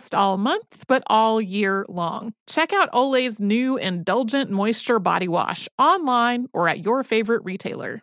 just 0.00 0.14
all 0.14 0.38
month, 0.38 0.84
but 0.88 1.02
all 1.08 1.42
year 1.42 1.84
long. 1.88 2.32
Check 2.46 2.72
out 2.72 2.88
Olay's 2.94 3.38
new 3.38 3.76
Indulgent 3.76 4.50
Moisture 4.50 4.98
Body 4.98 5.28
Wash 5.28 5.68
online 5.78 6.46
or 6.54 6.68
at 6.68 6.82
your 6.82 7.04
favorite 7.04 7.42
retailer. 7.44 8.02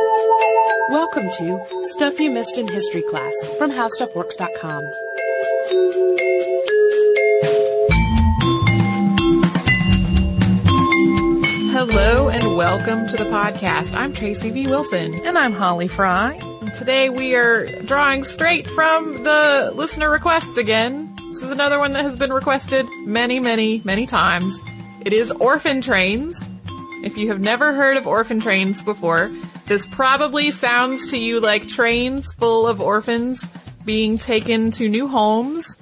Welcome 0.00 1.28
to 1.38 1.84
Stuff 1.84 2.18
You 2.18 2.30
Missed 2.30 2.56
in 2.56 2.66
History 2.66 3.02
Class 3.02 3.34
from 3.58 3.70
HowStuffWorks.com. 3.70 4.84
Hello 11.72 12.30
and 12.30 12.56
welcome 12.56 13.08
to 13.08 13.16
the 13.16 13.28
podcast. 13.30 13.94
I'm 13.94 14.14
Tracy 14.14 14.50
V. 14.50 14.68
Wilson. 14.68 15.14
And 15.26 15.36
I'm 15.36 15.52
Holly 15.52 15.88
Fry. 15.88 16.32
And 16.62 16.72
today 16.74 17.10
we 17.10 17.34
are 17.34 17.66
drawing 17.82 18.24
straight 18.24 18.66
from 18.66 19.22
the 19.22 19.70
listener 19.74 20.10
requests 20.10 20.56
again. 20.56 21.14
This 21.30 21.42
is 21.42 21.50
another 21.50 21.78
one 21.78 21.92
that 21.92 22.04
has 22.04 22.16
been 22.16 22.32
requested 22.32 22.86
many, 23.04 23.38
many, 23.38 23.82
many 23.84 24.06
times. 24.06 24.62
It 25.04 25.12
is 25.12 25.30
orphan 25.30 25.82
trains. 25.82 26.48
If 27.04 27.18
you 27.18 27.28
have 27.28 27.40
never 27.40 27.74
heard 27.74 27.98
of 27.98 28.06
orphan 28.06 28.40
trains 28.40 28.80
before, 28.82 29.30
this 29.70 29.86
probably 29.86 30.50
sounds 30.50 31.12
to 31.12 31.16
you 31.16 31.38
like 31.38 31.68
trains 31.68 32.32
full 32.32 32.66
of 32.66 32.80
orphans 32.80 33.46
being 33.84 34.18
taken 34.18 34.72
to 34.72 34.88
new 34.88 35.06
homes, 35.06 35.76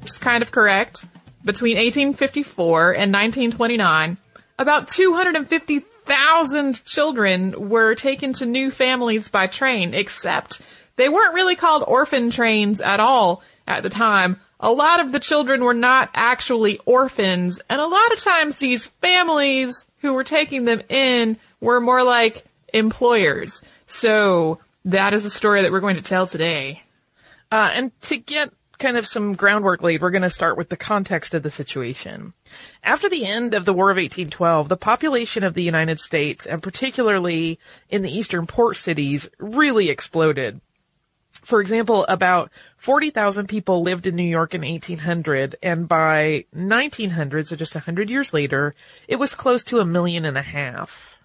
which 0.00 0.10
is 0.10 0.18
kind 0.18 0.42
of 0.42 0.50
correct. 0.50 1.06
Between 1.44 1.76
1854 1.76 2.90
and 2.90 3.12
1929, 3.12 4.16
about 4.58 4.88
250,000 4.88 6.84
children 6.84 7.68
were 7.68 7.94
taken 7.94 8.32
to 8.32 8.46
new 8.46 8.68
families 8.68 9.28
by 9.28 9.46
train, 9.46 9.94
except 9.94 10.60
they 10.96 11.08
weren't 11.08 11.34
really 11.34 11.54
called 11.54 11.84
orphan 11.86 12.32
trains 12.32 12.80
at 12.80 12.98
all 12.98 13.44
at 13.64 13.84
the 13.84 13.90
time. 13.90 14.40
A 14.58 14.72
lot 14.72 14.98
of 14.98 15.12
the 15.12 15.20
children 15.20 15.62
were 15.62 15.72
not 15.72 16.10
actually 16.14 16.80
orphans, 16.84 17.60
and 17.70 17.80
a 17.80 17.86
lot 17.86 18.12
of 18.12 18.18
times 18.18 18.56
these 18.56 18.88
families 19.00 19.86
who 19.98 20.14
were 20.14 20.24
taking 20.24 20.64
them 20.64 20.82
in 20.88 21.36
were 21.60 21.80
more 21.80 22.02
like 22.02 22.44
employers. 22.72 23.62
So 23.86 24.60
that 24.84 25.12
is 25.14 25.22
the 25.22 25.30
story 25.30 25.62
that 25.62 25.72
we're 25.72 25.80
going 25.80 25.96
to 25.96 26.02
tell 26.02 26.26
today. 26.26 26.82
Uh, 27.50 27.70
and 27.74 28.00
to 28.02 28.16
get 28.16 28.52
kind 28.78 28.96
of 28.96 29.06
some 29.06 29.34
groundwork 29.34 29.82
laid, 29.82 30.00
we're 30.00 30.10
going 30.10 30.22
to 30.22 30.30
start 30.30 30.56
with 30.56 30.70
the 30.70 30.76
context 30.76 31.34
of 31.34 31.42
the 31.42 31.50
situation. 31.50 32.32
After 32.82 33.08
the 33.08 33.26
end 33.26 33.54
of 33.54 33.64
the 33.64 33.72
War 33.72 33.90
of 33.90 33.96
1812, 33.96 34.68
the 34.68 34.76
population 34.76 35.44
of 35.44 35.54
the 35.54 35.62
United 35.62 36.00
States, 36.00 36.46
and 36.46 36.62
particularly 36.62 37.58
in 37.88 38.02
the 38.02 38.10
eastern 38.10 38.46
port 38.46 38.76
cities, 38.76 39.28
really 39.38 39.90
exploded. 39.90 40.60
For 41.32 41.60
example, 41.60 42.04
about 42.08 42.50
40,000 42.76 43.46
people 43.48 43.82
lived 43.82 44.06
in 44.06 44.16
New 44.16 44.22
York 44.22 44.54
in 44.54 44.62
1800, 44.62 45.56
and 45.62 45.88
by 45.88 46.44
1900, 46.52 47.48
so 47.48 47.56
just 47.56 47.74
100 47.74 48.10
years 48.10 48.34
later, 48.34 48.74
it 49.08 49.16
was 49.16 49.34
close 49.34 49.64
to 49.64 49.80
a 49.80 49.84
million 49.84 50.24
and 50.24 50.36
a 50.36 50.42
half. 50.42 51.19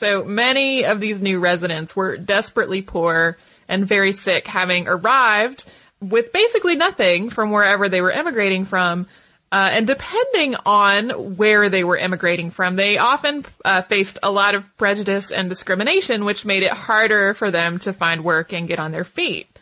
So 0.00 0.24
many 0.24 0.86
of 0.86 0.98
these 0.98 1.20
new 1.20 1.40
residents 1.40 1.94
were 1.94 2.16
desperately 2.16 2.80
poor 2.80 3.36
and 3.68 3.86
very 3.86 4.12
sick, 4.12 4.46
having 4.46 4.88
arrived 4.88 5.66
with 6.00 6.32
basically 6.32 6.74
nothing 6.74 7.28
from 7.28 7.50
wherever 7.50 7.86
they 7.90 8.00
were 8.00 8.10
immigrating 8.10 8.64
from. 8.64 9.06
Uh, 9.52 9.68
and 9.72 9.86
depending 9.86 10.54
on 10.64 11.36
where 11.36 11.68
they 11.68 11.84
were 11.84 11.98
immigrating 11.98 12.50
from, 12.50 12.76
they 12.76 12.96
often 12.96 13.44
uh, 13.62 13.82
faced 13.82 14.18
a 14.22 14.32
lot 14.32 14.54
of 14.54 14.74
prejudice 14.78 15.30
and 15.30 15.50
discrimination, 15.50 16.24
which 16.24 16.46
made 16.46 16.62
it 16.62 16.72
harder 16.72 17.34
for 17.34 17.50
them 17.50 17.78
to 17.80 17.92
find 17.92 18.24
work 18.24 18.54
and 18.54 18.68
get 18.68 18.78
on 18.78 18.92
their 18.92 19.04
feet. 19.04 19.54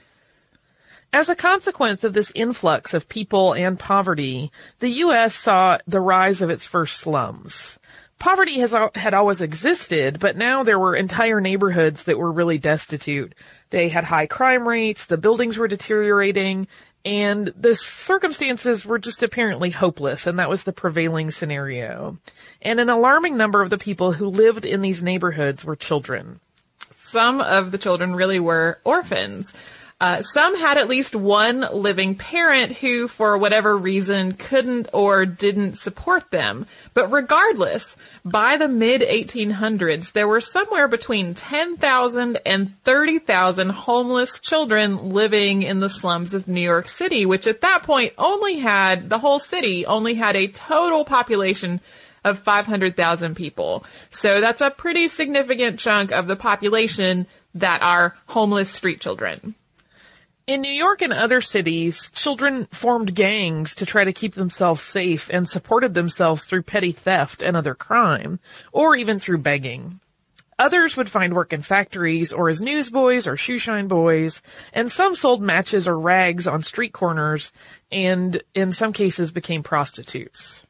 As 1.13 1.29
a 1.29 1.35
consequence 1.35 2.05
of 2.05 2.13
this 2.13 2.31
influx 2.37 2.95
of 2.95 3.09
people 3.09 3.55
and 3.55 3.77
poverty, 3.77 4.53
the 4.79 4.91
U.S. 4.91 5.35
saw 5.35 5.79
the 5.89 6.01
rise 6.01 6.43
of 6.43 6.51
its 6.51 6.65
first 6.65 6.99
slums 6.99 7.81
poverty 8.19 8.59
has 8.61 8.75
had 8.95 9.15
always 9.15 9.41
existed, 9.41 10.19
but 10.19 10.37
now 10.37 10.63
there 10.63 10.79
were 10.79 10.97
entire 10.97 11.41
neighborhoods 11.41 12.05
that 12.05 12.19
were 12.19 12.33
really 12.33 12.59
destitute. 12.59 13.35
They 13.71 13.89
had 13.89 14.05
high 14.05 14.27
crime 14.27 14.67
rates, 14.67 15.05
the 15.05 15.19
buildings 15.19 15.59
were 15.59 15.69
deteriorating, 15.69 16.67
and 17.05 17.53
the 17.57 17.77
circumstances 17.77 18.85
were 18.85 18.99
just 18.99 19.23
apparently 19.23 19.71
hopeless, 19.71 20.27
and 20.27 20.39
that 20.39 20.51
was 20.51 20.65
the 20.65 20.73
prevailing 20.73 21.31
scenario. 21.31 22.19
And 22.61 22.81
an 22.81 22.91
alarming 22.91 23.37
number 23.37 23.63
of 23.63 23.71
the 23.71 23.79
people 23.79 24.13
who 24.13 24.27
lived 24.29 24.67
in 24.67 24.81
these 24.81 25.03
neighborhoods 25.03 25.65
were 25.65 25.77
children. 25.77 26.41
Some 26.95 27.41
of 27.41 27.71
the 27.71 27.79
children 27.79 28.15
really 28.15 28.41
were 28.41 28.81
orphans. 28.85 29.55
Uh, 30.01 30.23
some 30.23 30.57
had 30.57 30.79
at 30.79 30.89
least 30.89 31.17
one 31.17 31.67
living 31.73 32.15
parent 32.15 32.71
who, 32.71 33.09
for 33.09 33.37
whatever 33.37 33.77
reason, 33.77 34.33
couldn't 34.33 34.89
or 34.93 35.27
didn't 35.27 35.77
support 35.77 36.31
them. 36.31 36.67
But 36.95 37.11
regardless, 37.11 37.97
by 38.25 38.59
the 38.59 38.69
mid 38.69 39.01
1800s, 39.01 40.13
there 40.13 40.29
were 40.29 40.41
somewhere 40.41 40.87
between 40.87 41.35
10,000 41.35 42.39
and 42.47 42.85
30,000 42.85 43.71
homeless 43.71 44.39
children 44.39 45.11
living 45.11 45.63
in 45.63 45.81
the 45.81 45.91
slums 45.91 46.33
of 46.33 46.47
New 46.47 46.61
York 46.61 46.89
City, 46.89 47.27
which 47.27 47.49
at 47.49 47.63
that 47.63 47.83
point 47.83 48.13
only 48.19 48.59
had, 48.59 49.09
the 49.09 49.19
whole 49.19 49.41
city 49.41 49.85
only 49.85 50.15
had 50.15 50.37
a 50.37 50.47
total 50.47 51.05
population 51.05 51.81
of 52.25 52.39
500,000 52.39 53.35
people. 53.35 53.85
So 54.11 54.41
that's 54.41 54.61
a 54.61 54.71
pretty 54.71 55.09
significant 55.09 55.81
chunk 55.81 56.13
of 56.13 56.29
the 56.29 56.37
population 56.37 57.27
that 57.55 57.83
are 57.83 58.17
homeless 58.27 58.71
street 58.71 59.01
children. 59.01 59.57
In 60.49 60.63
New 60.63 60.73
York 60.73 61.03
and 61.03 61.13
other 61.13 61.43
cities, 61.43 62.11
children 62.15 62.69
formed 62.71 63.15
gangs 63.15 63.75
to 63.75 63.85
try 63.85 64.05
to 64.05 64.15
keep 64.15 64.33
themselves 64.33 64.81
safe 64.81 65.29
and 65.31 65.47
supported 65.47 65.93
themselves 65.93 66.47
through 66.47 66.63
petty 66.63 66.91
theft 66.91 67.43
and 67.43 67.55
other 67.55 67.75
crime, 67.75 68.41
or 68.73 68.97
even 68.97 69.21
through 69.21 69.43
begging. 69.43 70.01
Others 70.59 70.97
would 70.97 71.11
find 71.11 71.35
work 71.35 71.53
in 71.53 71.61
factories 71.61 72.33
or 72.33 72.49
as 72.49 72.63
newsboys 72.63 73.27
or 73.27 73.37
shoeshine 73.37 73.89
boys, 73.89 74.41
and 74.73 74.91
some 74.91 75.15
sold 75.15 75.43
matches 75.43 75.87
or 75.87 76.01
rags 76.01 76.47
on 76.47 76.63
street 76.63 76.95
corners 76.95 77.53
and 77.93 78.43
in 78.55 78.73
some 78.73 78.95
cases 78.95 79.31
became 79.31 79.63
prostitutes. 79.63 80.65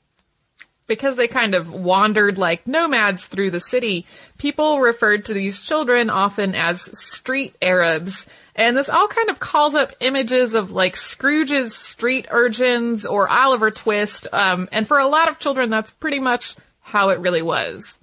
Because 0.89 1.15
they 1.15 1.29
kind 1.29 1.55
of 1.55 1.73
wandered 1.73 2.37
like 2.37 2.67
nomads 2.67 3.27
through 3.27 3.51
the 3.51 3.61
city, 3.61 4.07
people 4.39 4.81
referred 4.81 5.27
to 5.27 5.35
these 5.35 5.61
children 5.61 6.11
often 6.11 6.57
as 6.57 6.91
street 6.99 7.55
Arabs, 7.63 8.27
and 8.59 8.77
this 8.77 8.89
all 8.89 9.07
kind 9.07 9.31
of 9.31 9.39
calls 9.39 9.77
up 9.77 9.95
images 10.01 10.55
of 10.55 10.73
like 10.73 10.97
Scrooge's 10.97 11.77
street 11.77 12.27
urchins 12.29 13.07
or 13.07 13.29
Oliver 13.29 13.71
Twist. 13.71 14.27
Um, 14.33 14.69
and 14.73 14.87
for 14.87 14.99
a 14.99 15.07
lot 15.07 15.29
of 15.29 15.39
children, 15.39 15.71
that's 15.71 15.93
pretty 15.93 16.19
much 16.19 16.57
how 16.81 17.11
it 17.11 17.21
really 17.21 17.41
was. 17.41 17.95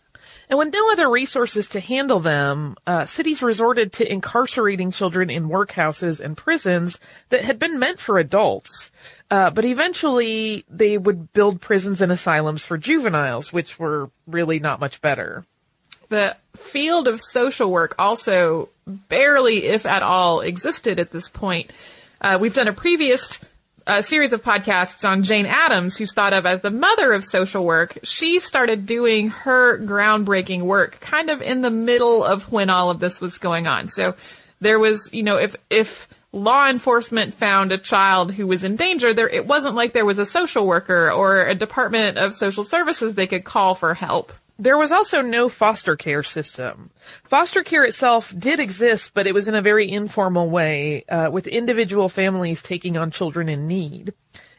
And 0.50 0.58
with 0.58 0.72
no 0.72 0.92
other 0.92 1.10
resources 1.10 1.68
to 1.70 1.82
handle 1.82 2.22
them, 2.22 2.78
uh, 2.88 3.04
cities 3.06 3.42
resorted 3.42 3.92
to 3.94 4.10
incarcerating 4.10 4.92
children 4.92 5.30
in 5.30 5.50
workhouses 5.50 6.22
and 6.22 6.38
prisons 6.38 7.00
that 7.30 7.44
had 7.44 7.60
been 7.60 7.78
meant 7.78 8.00
for 8.00 8.18
adults. 8.18 8.92
Uh, 9.30 9.50
but 9.50 9.66
eventually 9.66 10.64
they 10.70 10.98
would 10.98 11.34
build 11.34 11.60
prisons 11.60 12.00
and 12.00 12.12
asylums 12.12 12.62
for 12.62 12.78
juveniles, 12.78 13.52
which 13.52 13.78
were 13.78 14.10
really 14.26 14.60
not 14.60 14.80
much 14.80 15.02
better. 15.02 15.46
The 16.10 16.36
field 16.56 17.08
of 17.08 17.22
social 17.22 17.72
work 17.72 17.96
also 18.00 18.70
barely, 18.86 19.66
if 19.66 19.86
at 19.86 20.04
all, 20.04 20.42
existed 20.42 21.00
at 21.00 21.12
this 21.12 21.30
point. 21.30 21.72
Uh, 22.22 22.38
we've 22.40 22.54
done 22.54 22.68
a 22.68 22.74
previous 22.74 23.40
uh, 23.88 24.02
series 24.02 24.34
of 24.34 24.44
podcasts 24.44 25.08
on 25.08 25.24
Jane 25.24 25.46
Addams, 25.46 25.98
who's 25.98 26.14
thought 26.14 26.34
of 26.34 26.46
as 26.46 26.62
the 26.62 26.72
mother 26.72 27.14
of 27.14 27.24
social 27.24 27.66
work. 27.66 27.98
She 28.04 28.40
started 28.40 28.86
doing 28.86 29.30
her 29.30 29.80
groundbreaking 29.80 30.64
work 30.64 31.00
kind 31.02 31.30
of 31.30 31.42
in 31.42 31.62
the 31.62 31.70
middle 31.70 32.24
of 32.24 32.52
when 32.52 32.70
all 32.70 32.90
of 32.90 33.00
this 33.00 33.22
was 33.22 33.38
going 33.38 33.68
on. 33.68 33.90
So 33.90 34.16
there 34.60 34.80
was, 34.80 35.10
you 35.14 35.24
know, 35.24 35.38
if, 35.38 35.56
if 35.70 36.08
law 36.32 36.68
enforcement 36.68 37.34
found 37.36 37.72
a 37.72 37.78
child 37.78 38.34
who 38.34 38.48
was 38.48 38.64
in 38.64 38.76
danger, 38.76 39.14
there, 39.14 39.30
it 39.30 39.46
wasn't 39.46 39.76
like 39.76 39.94
there 39.94 40.06
was 40.06 40.20
a 40.20 40.26
social 40.26 40.66
worker 40.66 41.12
or 41.12 41.46
a 41.46 41.56
department 41.56 42.18
of 42.18 42.36
social 42.36 42.64
services 42.64 43.14
they 43.14 43.28
could 43.28 43.44
call 43.44 43.76
for 43.76 43.94
help. 43.94 44.34
There 44.58 44.78
was 44.78 44.92
also 44.92 45.22
no 45.22 45.50
foster 45.50 45.98
care 45.98 46.24
system. 46.24 46.92
Foster 47.26 47.62
care 47.62 47.84
itself 47.84 48.34
did 48.38 48.60
exist, 48.60 49.12
but 49.14 49.28
it 49.28 49.34
was 49.34 49.50
in 49.50 49.56
a 49.56 49.62
very 49.62 49.92
informal 49.92 50.50
way, 50.50 51.04
uh, 51.10 51.30
with 51.30 51.48
individual 51.48 52.08
families 52.08 52.62
taking 52.62 52.96
on 52.96 53.12
children 53.12 53.50
in 53.50 53.68
need. 53.68 54.14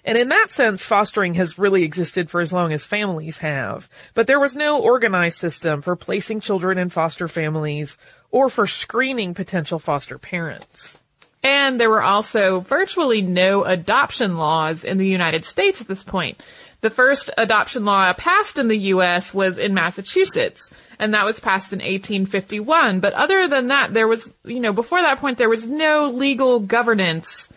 And 0.05 0.17
in 0.17 0.29
that 0.29 0.53
sense, 0.53 0.83
fostering 0.83 1.35
has 1.35 1.59
really 1.59 1.83
existed 1.83 2.31
for 2.31 2.41
as 2.41 2.53
long 2.53 2.73
as 2.73 2.85
families 2.85 3.39
have. 3.39 3.89
But 4.15 4.29
there 4.29 4.39
was 4.39 4.55
no 4.55 4.81
organized 4.81 5.39
system 5.39 5.83
for 5.83 5.97
placing 5.97 6.41
children 6.41 6.79
in 6.79 6.91
foster 6.91 7.27
families 7.27 7.97
or 8.31 8.49
for 8.49 8.67
screening 8.67 9.35
potential 9.35 9.81
foster 9.81 10.19
parents. 10.19 11.03
And 11.43 11.81
there 11.81 11.91
were 11.91 12.03
also 12.03 12.61
virtually 12.61 13.23
no 13.23 13.65
adoption 13.65 14.37
laws 14.37 14.85
in 14.85 14.99
the 14.99 15.07
United 15.07 15.45
States 15.45 15.81
at 15.81 15.89
this 15.89 16.03
point. 16.03 16.41
The 16.81 16.91
first 16.91 17.31
adoption 17.37 17.85
law 17.85 18.13
passed 18.13 18.59
in 18.59 18.69
the 18.69 18.79
U.S. 18.79 19.33
was 19.33 19.59
in 19.59 19.75
Massachusetts, 19.75 20.71
and 20.99 21.15
that 21.15 21.25
was 21.25 21.41
passed 21.41 21.73
in 21.73 21.79
1851. 21.79 23.01
But 23.01 23.15
other 23.15 23.49
than 23.49 23.69
that, 23.69 23.93
there 23.95 24.09
was, 24.09 24.31
you 24.45 24.61
know, 24.61 24.73
before 24.73 25.01
that 25.01 25.21
point, 25.21 25.39
there 25.39 25.49
was 25.49 25.67
no 25.67 26.11
legal 26.11 26.61
governance 26.61 27.49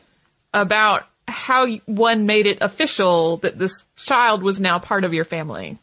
about 0.54 1.06
how 1.28 1.68
one 1.86 2.26
made 2.26 2.48
it 2.48 2.58
official 2.62 3.38
that 3.38 3.58
this 3.58 3.86
child 3.96 4.42
was 4.42 4.60
now 4.60 4.80
part 4.80 5.04
of 5.04 5.14
your 5.14 5.26
family. 5.26 5.78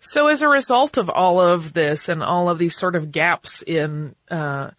So 0.00 0.28
as 0.28 0.42
a 0.42 0.48
result 0.48 0.96
of 0.96 1.10
all 1.10 1.40
of 1.40 1.72
this 1.72 2.08
and 2.08 2.22
all 2.22 2.48
of 2.48 2.58
these 2.58 2.76
sort 2.76 2.94
of 2.94 3.10
gaps 3.10 3.62
in 3.62 4.14
uh, 4.30 4.70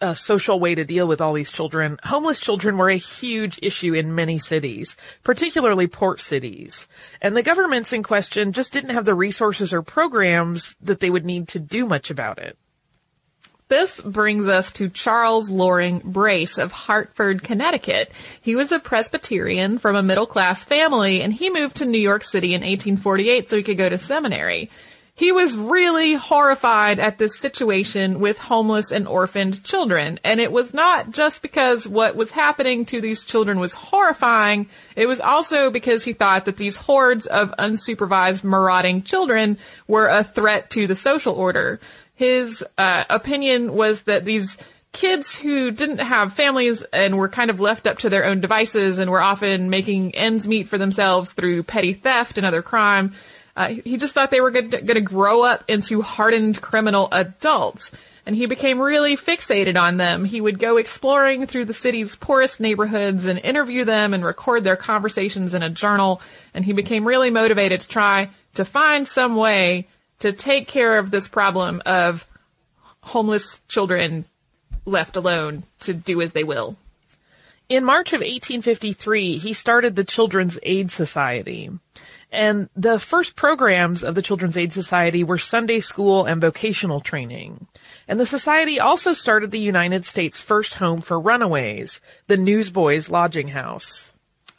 a 0.00 0.14
social 0.14 0.60
way 0.60 0.74
to 0.74 0.84
deal 0.84 1.06
with 1.06 1.20
all 1.20 1.32
these 1.32 1.50
children. 1.50 1.98
Homeless 2.04 2.40
children 2.40 2.76
were 2.76 2.88
a 2.88 2.96
huge 2.96 3.58
issue 3.62 3.94
in 3.94 4.14
many 4.14 4.38
cities, 4.38 4.96
particularly 5.24 5.86
port 5.86 6.20
cities. 6.20 6.86
And 7.20 7.36
the 7.36 7.42
governments 7.42 7.92
in 7.92 8.02
question 8.02 8.52
just 8.52 8.72
didn't 8.72 8.94
have 8.94 9.04
the 9.04 9.14
resources 9.14 9.72
or 9.72 9.82
programs 9.82 10.76
that 10.80 11.00
they 11.00 11.10
would 11.10 11.24
need 11.24 11.48
to 11.48 11.58
do 11.58 11.86
much 11.86 12.10
about 12.10 12.38
it. 12.38 12.56
This 13.70 14.00
brings 14.00 14.48
us 14.48 14.72
to 14.72 14.88
Charles 14.88 15.48
Loring 15.48 16.00
Brace 16.04 16.58
of 16.58 16.72
Hartford, 16.72 17.44
Connecticut. 17.44 18.10
He 18.40 18.56
was 18.56 18.72
a 18.72 18.80
Presbyterian 18.80 19.78
from 19.78 19.94
a 19.94 20.02
middle 20.02 20.26
class 20.26 20.64
family 20.64 21.22
and 21.22 21.32
he 21.32 21.50
moved 21.50 21.76
to 21.76 21.84
New 21.84 22.00
York 22.00 22.24
City 22.24 22.48
in 22.48 22.62
1848 22.62 23.48
so 23.48 23.56
he 23.56 23.62
could 23.62 23.78
go 23.78 23.88
to 23.88 23.96
seminary. 23.96 24.70
He 25.20 25.32
was 25.32 25.54
really 25.54 26.14
horrified 26.14 26.98
at 26.98 27.18
this 27.18 27.38
situation 27.38 28.20
with 28.20 28.38
homeless 28.38 28.90
and 28.90 29.06
orphaned 29.06 29.62
children. 29.62 30.18
And 30.24 30.40
it 30.40 30.50
was 30.50 30.72
not 30.72 31.10
just 31.10 31.42
because 31.42 31.86
what 31.86 32.16
was 32.16 32.30
happening 32.30 32.86
to 32.86 33.02
these 33.02 33.22
children 33.22 33.60
was 33.60 33.74
horrifying. 33.74 34.70
It 34.96 35.04
was 35.04 35.20
also 35.20 35.70
because 35.70 36.04
he 36.04 36.14
thought 36.14 36.46
that 36.46 36.56
these 36.56 36.76
hordes 36.76 37.26
of 37.26 37.52
unsupervised 37.58 38.44
marauding 38.44 39.02
children 39.02 39.58
were 39.86 40.08
a 40.08 40.24
threat 40.24 40.70
to 40.70 40.86
the 40.86 40.96
social 40.96 41.34
order. 41.34 41.80
His 42.14 42.64
uh, 42.78 43.04
opinion 43.10 43.74
was 43.74 44.04
that 44.04 44.24
these 44.24 44.56
kids 44.92 45.36
who 45.36 45.70
didn't 45.70 45.98
have 45.98 46.32
families 46.32 46.82
and 46.94 47.18
were 47.18 47.28
kind 47.28 47.50
of 47.50 47.60
left 47.60 47.86
up 47.86 47.98
to 47.98 48.08
their 48.08 48.24
own 48.24 48.40
devices 48.40 48.96
and 48.96 49.10
were 49.10 49.20
often 49.20 49.68
making 49.68 50.14
ends 50.14 50.48
meet 50.48 50.66
for 50.66 50.78
themselves 50.78 51.32
through 51.32 51.62
petty 51.64 51.92
theft 51.92 52.38
and 52.38 52.46
other 52.46 52.62
crime 52.62 53.12
uh, 53.56 53.68
he 53.68 53.96
just 53.96 54.14
thought 54.14 54.30
they 54.30 54.40
were 54.40 54.50
going 54.50 54.86
to 54.86 55.00
grow 55.00 55.42
up 55.42 55.64
into 55.68 56.02
hardened 56.02 56.60
criminal 56.60 57.08
adults. 57.12 57.90
And 58.26 58.36
he 58.36 58.46
became 58.46 58.80
really 58.80 59.16
fixated 59.16 59.80
on 59.80 59.96
them. 59.96 60.24
He 60.24 60.40
would 60.40 60.58
go 60.58 60.76
exploring 60.76 61.46
through 61.46 61.64
the 61.64 61.74
city's 61.74 62.14
poorest 62.16 62.60
neighborhoods 62.60 63.26
and 63.26 63.38
interview 63.38 63.84
them 63.84 64.14
and 64.14 64.24
record 64.24 64.62
their 64.62 64.76
conversations 64.76 65.54
in 65.54 65.62
a 65.62 65.70
journal. 65.70 66.20
And 66.54 66.64
he 66.64 66.72
became 66.72 67.08
really 67.08 67.30
motivated 67.30 67.80
to 67.80 67.88
try 67.88 68.30
to 68.54 68.64
find 68.64 69.08
some 69.08 69.36
way 69.36 69.88
to 70.20 70.32
take 70.32 70.68
care 70.68 70.98
of 70.98 71.10
this 71.10 71.28
problem 71.28 71.82
of 71.86 72.26
homeless 73.02 73.60
children 73.68 74.26
left 74.84 75.16
alone 75.16 75.64
to 75.80 75.94
do 75.94 76.20
as 76.20 76.32
they 76.32 76.44
will. 76.44 76.76
In 77.68 77.84
March 77.84 78.12
of 78.12 78.20
1853, 78.20 79.38
he 79.38 79.52
started 79.52 79.94
the 79.94 80.04
Children's 80.04 80.58
Aid 80.62 80.90
Society. 80.90 81.70
And 82.32 82.68
the 82.76 83.00
first 83.00 83.34
programs 83.34 84.04
of 84.04 84.14
the 84.14 84.22
Children's 84.22 84.56
Aid 84.56 84.72
Society 84.72 85.24
were 85.24 85.38
Sunday 85.38 85.80
school 85.80 86.26
and 86.26 86.40
vocational 86.40 87.00
training. 87.00 87.66
And 88.06 88.20
the 88.20 88.26
society 88.26 88.78
also 88.78 89.14
started 89.14 89.50
the 89.50 89.58
United 89.58 90.06
States' 90.06 90.40
first 90.40 90.74
home 90.74 91.00
for 91.00 91.18
runaways, 91.18 92.00
the 92.28 92.36
Newsboys 92.36 93.08
Lodging 93.08 93.48
House. 93.48 94.12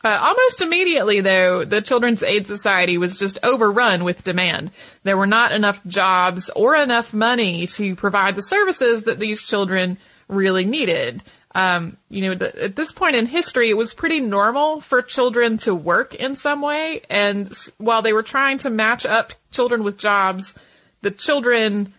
Uh, 0.04 0.18
almost 0.20 0.62
immediately, 0.62 1.22
though, 1.22 1.64
the 1.64 1.82
Children's 1.82 2.24
Aid 2.24 2.48
Society 2.48 2.98
was 2.98 3.20
just 3.20 3.38
overrun 3.44 4.04
with 4.04 4.24
demand. 4.24 4.72
There 5.04 5.18
were 5.18 5.28
not 5.28 5.52
enough 5.52 5.86
jobs 5.86 6.50
or 6.56 6.76
enough 6.76 7.14
money 7.14 7.68
to 7.68 7.96
provide 7.96 8.36
the 8.36 8.42
services 8.42 9.04
that 9.04 9.20
these 9.20 9.44
children 9.44 10.00
really 10.28 10.66
needed 10.66 11.22
um, 11.54 11.98
you 12.10 12.22
know, 12.22 12.36
the, 12.36 12.64
at 12.64 12.76
this 12.76 12.92
point 12.92 13.16
in 13.16 13.26
history, 13.26 13.70
it 13.70 13.78
was 13.78 13.94
pretty 13.94 14.20
normal 14.20 14.80
for 14.80 15.02
children 15.02 15.58
to 15.60 15.76
work 15.76 16.16
in 16.16 16.36
some 16.36 16.62
way. 16.62 17.02
And 17.10 17.54
while 17.78 18.02
they 18.02 18.14
were 18.14 18.24
trying 18.24 18.60
to 18.60 18.70
match 18.70 19.06
up 19.06 19.34
children 19.52 19.84
with 19.84 19.98
jobs, 19.98 20.54
the 21.02 21.12
children 21.12 21.94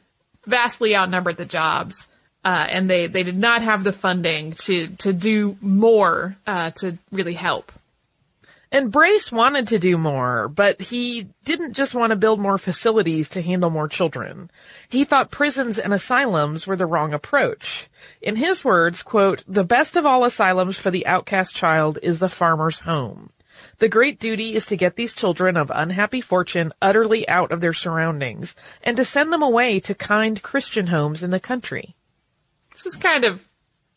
vastly 0.47 0.97
outnumbered 0.97 1.37
the 1.37 1.45
jobs. 1.45 2.09
Uh, 2.45 2.67
and 2.69 2.91
they, 2.91 3.07
they 3.07 3.23
did 3.23 3.39
not 3.39 3.63
have 3.63 3.85
the 3.85 3.93
funding 3.93 4.53
to, 4.55 4.89
to 4.97 5.13
do 5.13 5.57
more, 5.61 6.37
uh, 6.47 6.73
to 6.73 6.99
really 7.13 7.35
help. 7.35 7.71
And 8.73 8.91
Brace 8.91 9.31
wanted 9.31 9.69
to 9.69 9.79
do 9.79 9.99
more, 9.99 10.49
but 10.49 10.81
he 10.81 11.29
didn't 11.45 11.75
just 11.75 11.95
want 11.95 12.11
to 12.11 12.17
build 12.17 12.41
more 12.41 12.57
facilities 12.57 13.29
to 13.29 13.43
handle 13.43 13.69
more 13.69 13.87
children. 13.87 14.51
He 14.89 15.05
thought 15.05 15.31
prisons 15.31 15.79
and 15.79 15.93
asylums 15.93 16.67
were 16.67 16.75
the 16.75 16.87
wrong 16.87 17.13
approach. 17.13 17.91
In 18.23 18.37
his 18.37 18.65
words, 18.65 19.03
quote, 19.03 19.45
the 19.47 19.63
best 19.63 19.95
of 19.95 20.07
all 20.07 20.25
asylums 20.25 20.79
for 20.79 20.91
the 20.91 21.07
outcast 21.07 21.55
child 21.55 21.99
is 22.03 22.19
the 22.19 22.31
farmer's 22.31 22.79
home. 22.79 23.29
The 23.77 23.91
great 23.91 24.19
duty 24.19 24.55
is 24.55 24.65
to 24.67 24.77
get 24.79 24.97
these 24.97 25.13
children 25.13 25.59
of 25.59 25.71
unhappy 25.75 26.23
fortune 26.23 26.73
utterly 26.81 27.29
out 27.29 27.53
of 27.53 27.61
their 27.61 27.75
surroundings 27.75 28.55
and 28.83 28.97
to 28.97 29.05
send 29.05 29.31
them 29.31 29.43
away 29.43 29.81
to 29.81 29.95
kind 29.95 30.43
Christian 30.43 30.87
homes 30.87 31.23
in 31.23 31.31
the 31.31 31.39
country. 31.39 31.95
This 32.73 32.87
is 32.87 32.97
kind 32.97 33.25
of 33.25 33.47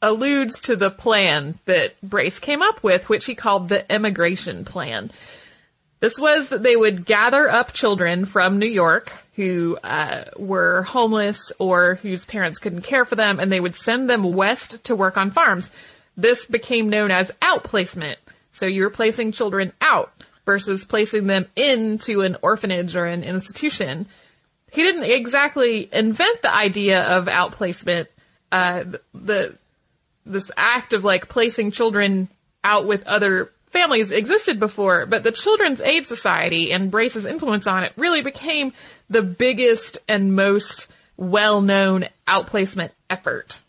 alludes 0.06 0.60
to 0.62 0.76
the 0.76 0.92
plan 0.92 1.58
that 1.66 2.00
Brace 2.02 2.40
came 2.40 2.62
up 2.62 2.84
with, 2.84 3.10
which 3.10 3.26
he 3.26 3.36
called 3.36 3.70
the 3.70 3.92
emigration 3.92 4.64
plan. 4.64 5.12
This 6.00 6.20
was 6.20 6.50
that 6.50 6.62
they 6.62 6.76
would 6.76 7.06
gather 7.06 7.50
up 7.50 7.74
children 7.74 8.26
from 8.26 8.60
New 8.60 8.70
York 8.70 9.12
who 9.36 9.78
uh, 9.84 10.24
were 10.38 10.84
homeless 10.84 11.52
or 11.60 11.96
whose 11.96 12.24
parents 12.24 12.60
couldn't 12.60 12.84
care 12.84 13.04
for 13.04 13.16
them, 13.16 13.40
and 13.40 13.52
they 13.52 13.60
would 13.60 13.76
send 13.76 14.10
them 14.10 14.32
west 14.32 14.84
to 14.86 14.96
work 14.96 15.18
on 15.18 15.32
farms. 15.32 15.70
this 16.16 16.46
became 16.46 16.90
known 16.90 17.12
as 17.12 17.32
outplacement. 17.42 18.16
So 18.54 18.66
you're 18.66 18.90
placing 18.90 19.34
children 19.34 19.74
out 19.82 20.14
versus 20.46 20.86
placing 20.86 21.28
them 21.28 21.48
into 21.56 22.22
an 22.22 22.38
orphanage 22.42 22.96
or 22.96 23.06
an 23.06 23.24
institution. 23.24 24.06
He 24.72 24.84
didn't 24.84 25.04
exactly 25.04 25.90
invent 25.92 26.42
the 26.42 26.54
idea 26.54 27.02
of 27.02 27.26
outplacement. 27.26 28.08
Uh, 28.52 28.86
the 29.14 29.58
this 30.26 30.52
act 30.58 30.94
of 30.94 31.04
like 31.04 31.30
placing 31.30 31.72
children 31.72 32.30
out 32.64 32.88
with 32.88 33.04
other 33.04 33.52
families 33.72 34.12
existed 34.12 34.60
before, 34.60 35.06
but 35.06 35.24
the 35.24 35.32
Children's 35.32 35.82
Aid 35.82 36.08
Society 36.08 36.72
and 36.72 36.90
Brace's 36.90 37.26
influence 37.26 37.68
on 37.68 37.84
it 37.84 37.94
really 37.98 38.22
became 38.22 38.74
the 39.10 39.22
biggest 39.22 39.98
and 40.08 40.34
most 40.34 40.88
well-known 41.18 42.08
outplacement 42.28 42.92
effort. 43.10 43.60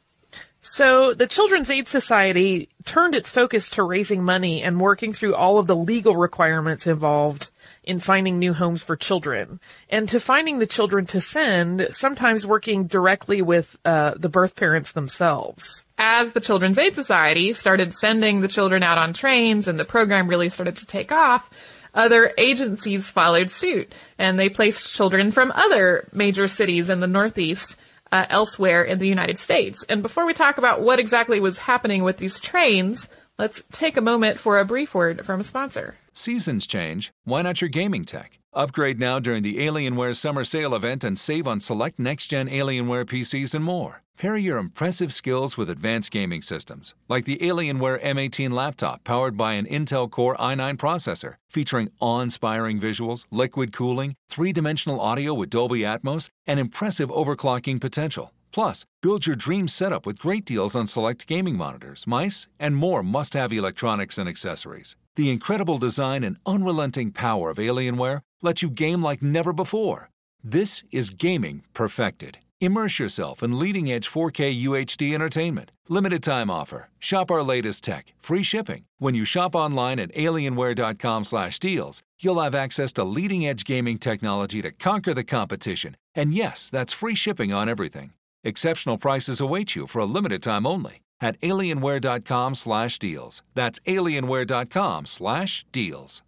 So 0.61 1.15
the 1.15 1.27
Children's 1.27 1.71
Aid 1.71 1.89
Society 1.89 2.69
turned 2.85 3.15
its 3.15 3.31
focus 3.31 3.69
to 3.71 3.83
raising 3.83 4.25
money 4.25 4.63
and 4.63 4.81
working 4.81 5.13
through 5.13 5.35
all 5.35 5.59
of 5.59 5.67
the 5.67 5.77
legal 5.77 6.17
requirements 6.17 6.87
involved 6.87 7.51
in 7.87 8.01
finding 8.01 8.39
new 8.39 8.53
homes 8.53 8.83
for 8.83 8.97
children 8.97 9.61
and 9.89 10.09
to 10.09 10.19
finding 10.19 10.59
the 10.59 10.67
children 10.67 11.07
to 11.07 11.21
send, 11.21 11.89
sometimes 11.93 12.45
working 12.45 12.87
directly 12.87 13.41
with 13.41 13.79
uh, 13.85 14.13
the 14.17 14.29
birth 14.29 14.57
parents 14.57 14.93
themselves. 14.93 15.87
As 15.97 16.33
the 16.33 16.41
Children's 16.41 16.79
Aid 16.79 16.95
Society 16.97 17.53
started 17.53 17.95
sending 17.95 18.41
the 18.41 18.49
children 18.49 18.83
out 18.83 18.99
on 18.99 19.13
trains 19.13 19.69
and 19.69 19.79
the 19.79 19.85
program 19.85 20.29
really 20.29 20.49
started 20.49 20.77
to 20.77 20.87
take 20.87 21.13
off, 21.13 21.49
other 21.95 22.33
agencies 22.37 23.09
followed 23.09 23.51
suit 23.51 23.95
and 24.19 24.39
they 24.39 24.49
placed 24.49 24.93
children 24.93 25.31
from 25.31 25.53
other 25.55 26.09
major 26.13 26.49
cities 26.49 26.91
in 26.91 27.01
the 27.01 27.07
Northeast 27.07 27.77
uh, 28.13 28.27
elsewhere 28.29 28.83
in 28.83 28.99
the 28.99 29.09
United 29.09 29.39
States. 29.39 29.85
And 29.89 30.03
before 30.03 30.27
we 30.27 30.35
talk 30.35 30.59
about 30.59 30.83
what 30.83 30.99
exactly 30.99 31.41
was 31.41 31.59
happening 31.59 32.03
with 32.03 32.19
these 32.19 32.41
trains, 32.41 33.09
let's 33.39 33.63
take 33.73 33.97
a 33.97 34.03
moment 34.03 34.39
for 34.39 34.59
a 34.59 34.65
brief 34.65 34.95
word 34.95 35.25
from 35.25 35.41
a 35.41 35.45
sponsor. 35.45 35.97
Seasons 36.19 36.67
change. 36.67 37.13
Why 37.25 37.43
not 37.43 37.61
your 37.61 37.69
gaming 37.69 38.03
tech? 38.03 38.39
Upgrade 38.55 38.99
now 38.99 39.19
during 39.19 39.43
the 39.43 39.59
Alienware 39.59 40.17
Summer 40.17 40.45
Sale 40.45 40.75
event 40.75 41.05
and 41.05 41.19
save 41.19 41.47
on 41.47 41.61
select 41.61 41.99
next 41.99 42.29
gen 42.29 42.49
Alienware 42.49 43.05
PCs 43.05 43.55
and 43.55 43.63
more. 43.63 44.03
Pair 44.17 44.39
your 44.39 44.57
impressive 44.57 45.13
skills 45.13 45.59
with 45.59 45.69
advanced 45.69 46.11
gaming 46.11 46.41
systems, 46.41 46.95
like 47.07 47.27
the 47.27 47.37
Alienware 47.37 48.03
M18 48.03 48.51
laptop 48.51 49.05
powered 49.05 49.37
by 49.37 49.53
an 49.53 49.67
Intel 49.67 50.11
Core 50.11 50.37
i9 50.37 50.79
processor, 50.79 51.35
featuring 51.51 51.91
awe 52.01 52.23
inspiring 52.23 52.81
visuals, 52.81 53.27
liquid 53.31 53.75
cooling, 53.75 54.15
three 54.31 54.55
dimensional 54.55 55.03
audio 55.03 55.35
with 55.35 55.51
Dolby 55.51 55.81
Atmos, 55.81 56.31
and 56.47 56.59
impressive 56.59 57.11
overclocking 57.11 57.79
potential. 57.79 58.33
Plus, 58.57 58.87
build 59.03 59.27
your 59.27 59.37
dream 59.37 59.69
setup 59.69 60.07
with 60.07 60.19
great 60.19 60.47
deals 60.47 60.75
on 60.75 60.87
select 60.87 61.27
gaming 61.27 61.59
monitors, 61.59 62.07
mice, 62.07 62.49
and 62.59 62.75
more 62.75 63.03
must 63.03 63.35
have 63.35 63.53
electronics 63.53 64.17
and 64.17 64.27
accessories. 64.31 64.97
The 65.15 65.29
incredible 65.29 65.77
design 65.77 66.25
and 66.25 66.39
unrelenting 66.47 67.13
power 67.13 67.51
of 67.51 67.59
Alienware 67.59 68.23
lets 68.41 68.63
you 68.63 68.71
game 68.71 69.03
like 69.03 69.21
never 69.23 69.53
before. 69.53 70.09
This 70.43 70.85
is 70.91 71.11
gaming 71.11 71.65
perfected. 71.75 72.39
Immerse 72.59 72.99
yourself 72.99 73.43
in 73.43 73.59
leading 73.59 73.93
edge 73.93 74.09
4K 74.09 74.51
UHD 74.65 75.13
entertainment. 75.15 75.71
Limited 75.91 76.23
time 76.23 76.51
offer. 76.51 76.89
Shop 76.99 77.31
our 77.31 77.43
latest 77.43 77.85
tech. 77.85 78.15
Free 78.19 78.43
shipping. 78.43 78.85
When 78.97 79.15
you 79.15 79.27
shop 79.27 79.55
online 79.55 80.01
at 80.01 80.15
alienware.com/deals, 80.15 82.03
you'll 82.23 82.41
have 82.41 82.55
access 82.55 82.95
to 82.95 83.05
leading 83.05 83.47
edge 83.47 83.67
gaming 83.67 83.99
technology 83.99 84.63
to 84.63 84.71
conquer 84.71 85.13
the 85.13 85.25
competition. 85.25 85.99
And 86.15 86.33
yes, 86.33 86.71
that's 86.73 86.95
free 86.95 87.15
shipping 87.15 87.53
on 87.53 87.69
everything. 87.69 88.13
Exceptional 88.47 88.97
prices 88.97 89.41
await 89.41 89.75
you 89.75 89.89
for 89.89 89.99
a 89.99 90.07
limited 90.07 90.41
time 90.41 90.69
only 90.69 91.01
at 91.21 91.41
alienware.com 91.41 92.55
slash 92.55 92.99
deals. 93.01 93.43
That's 93.55 93.81
alienware.com 93.81 95.07
slash 95.07 95.67
deals. 95.73 96.23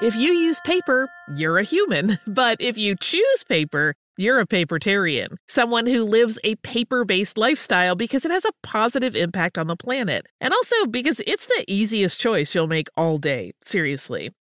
If 0.00 0.16
you 0.16 0.32
use 0.32 0.58
paper, 0.64 1.08
you're 1.36 1.58
a 1.58 1.64
human. 1.64 2.18
But 2.26 2.60
if 2.60 2.78
you 2.78 2.96
choose 2.96 3.44
paper, 3.44 3.94
you're 4.16 4.40
a 4.40 4.46
papertarian, 4.46 5.36
someone 5.48 5.86
who 5.86 6.02
lives 6.04 6.38
a 6.44 6.54
paper 6.56 7.04
based 7.04 7.36
lifestyle 7.36 7.94
because 7.94 8.24
it 8.24 8.30
has 8.30 8.46
a 8.46 8.52
positive 8.62 9.14
impact 9.14 9.58
on 9.58 9.66
the 9.66 9.76
planet. 9.76 10.24
And 10.40 10.54
also 10.54 10.86
because 10.86 11.20
it's 11.26 11.46
the 11.46 11.64
easiest 11.68 12.18
choice 12.18 12.54
you'll 12.54 12.68
make 12.68 12.88
all 12.96 13.18
day. 13.18 13.52
Seriously. 13.62 14.30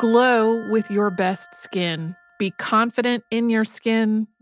Glow 0.00 0.66
with 0.70 0.90
your 0.90 1.10
best 1.10 1.54
skin. 1.54 2.16
Be 2.38 2.52
confident 2.52 3.22
in 3.30 3.50
your 3.50 3.64
skin. 3.64 4.28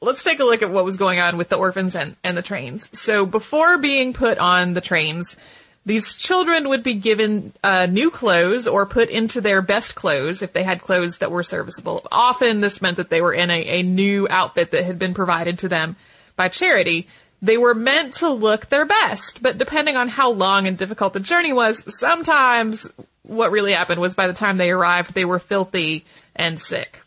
let's 0.00 0.22
take 0.22 0.40
a 0.40 0.44
look 0.44 0.62
at 0.62 0.70
what 0.70 0.84
was 0.84 0.96
going 0.96 1.18
on 1.18 1.36
with 1.36 1.48
the 1.48 1.56
orphans 1.56 1.94
and, 1.94 2.16
and 2.22 2.36
the 2.36 2.42
trains. 2.42 2.88
So 2.98 3.26
before 3.26 3.78
being 3.78 4.12
put 4.12 4.38
on 4.38 4.74
the 4.74 4.80
trains, 4.80 5.36
these 5.84 6.14
children 6.16 6.68
would 6.68 6.82
be 6.82 6.94
given 6.94 7.52
uh, 7.64 7.86
new 7.86 8.10
clothes 8.10 8.68
or 8.68 8.84
put 8.86 9.08
into 9.08 9.40
their 9.40 9.62
best 9.62 9.94
clothes 9.94 10.42
if 10.42 10.52
they 10.52 10.62
had 10.62 10.82
clothes 10.82 11.18
that 11.18 11.30
were 11.30 11.42
serviceable. 11.42 12.06
Often 12.12 12.60
this 12.60 12.82
meant 12.82 12.98
that 12.98 13.10
they 13.10 13.22
were 13.22 13.32
in 13.32 13.50
a, 13.50 13.80
a 13.80 13.82
new 13.82 14.28
outfit 14.30 14.72
that 14.72 14.84
had 14.84 14.98
been 14.98 15.14
provided 15.14 15.60
to 15.60 15.68
them 15.68 15.96
by 16.36 16.48
charity. 16.48 17.08
They 17.40 17.56
were 17.56 17.74
meant 17.74 18.14
to 18.14 18.28
look 18.28 18.68
their 18.68 18.84
best, 18.84 19.42
but 19.42 19.58
depending 19.58 19.96
on 19.96 20.08
how 20.08 20.30
long 20.30 20.66
and 20.66 20.76
difficult 20.76 21.12
the 21.14 21.20
journey 21.20 21.52
was, 21.52 21.82
sometimes 21.98 22.88
what 23.22 23.52
really 23.52 23.72
happened 23.72 24.00
was 24.00 24.14
by 24.14 24.26
the 24.26 24.32
time 24.34 24.56
they 24.56 24.70
arrived, 24.70 25.14
they 25.14 25.24
were 25.24 25.38
filthy 25.38 26.04
and 26.36 26.58
sick. 26.58 27.00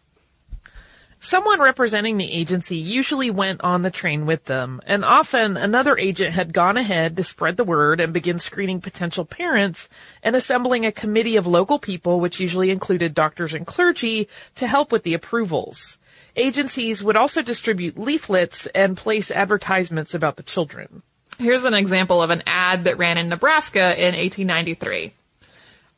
Someone 1.23 1.61
representing 1.61 2.17
the 2.17 2.33
agency 2.33 2.77
usually 2.77 3.29
went 3.29 3.61
on 3.61 3.83
the 3.83 3.91
train 3.91 4.25
with 4.25 4.45
them, 4.45 4.81
and 4.87 5.05
often 5.05 5.55
another 5.55 5.95
agent 5.95 6.33
had 6.33 6.51
gone 6.51 6.77
ahead 6.77 7.15
to 7.15 7.23
spread 7.23 7.57
the 7.57 7.63
word 7.63 7.99
and 7.99 8.11
begin 8.11 8.39
screening 8.39 8.81
potential 8.81 9.23
parents 9.23 9.87
and 10.23 10.35
assembling 10.35 10.83
a 10.83 10.91
committee 10.91 11.35
of 11.35 11.45
local 11.45 11.77
people, 11.77 12.19
which 12.19 12.39
usually 12.39 12.71
included 12.71 13.13
doctors 13.13 13.53
and 13.53 13.67
clergy, 13.67 14.27
to 14.55 14.65
help 14.65 14.91
with 14.91 15.03
the 15.03 15.13
approvals. 15.13 15.99
Agencies 16.35 17.03
would 17.03 17.15
also 17.15 17.43
distribute 17.43 17.99
leaflets 17.99 18.65
and 18.73 18.97
place 18.97 19.29
advertisements 19.29 20.15
about 20.15 20.37
the 20.37 20.43
children. 20.43 21.03
Here's 21.37 21.65
an 21.65 21.75
example 21.75 22.23
of 22.23 22.31
an 22.31 22.41
ad 22.47 22.85
that 22.85 22.97
ran 22.97 23.19
in 23.19 23.29
Nebraska 23.29 23.93
in 23.95 24.15
1893. 24.15 25.13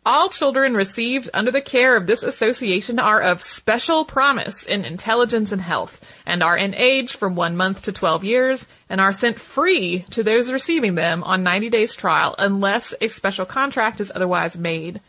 All 0.05 0.27
children 0.27 0.75
received 0.75 1.29
under 1.33 1.49
the 1.49 1.61
care 1.61 1.95
of 1.95 2.07
this 2.07 2.23
association 2.23 2.99
are 2.99 3.21
of 3.21 3.41
special 3.41 4.03
promise 4.03 4.63
in 4.63 4.83
intelligence 4.83 5.53
and 5.53 5.61
health, 5.61 6.01
and 6.25 6.43
are 6.43 6.57
in 6.57 6.75
age 6.75 7.15
from 7.15 7.35
one 7.35 7.55
month 7.55 7.83
to 7.83 7.93
12 7.93 8.25
years, 8.25 8.65
and 8.89 8.99
are 8.99 9.13
sent 9.13 9.39
free 9.39 10.05
to 10.09 10.21
those 10.21 10.51
receiving 10.51 10.95
them 10.95 11.23
on 11.23 11.43
90 11.43 11.69
days 11.69 11.95
trial 11.95 12.35
unless 12.37 12.93
a 12.99 13.07
special 13.07 13.45
contract 13.45 14.01
is 14.01 14.11
otherwise 14.13 14.57
made. 14.57 14.99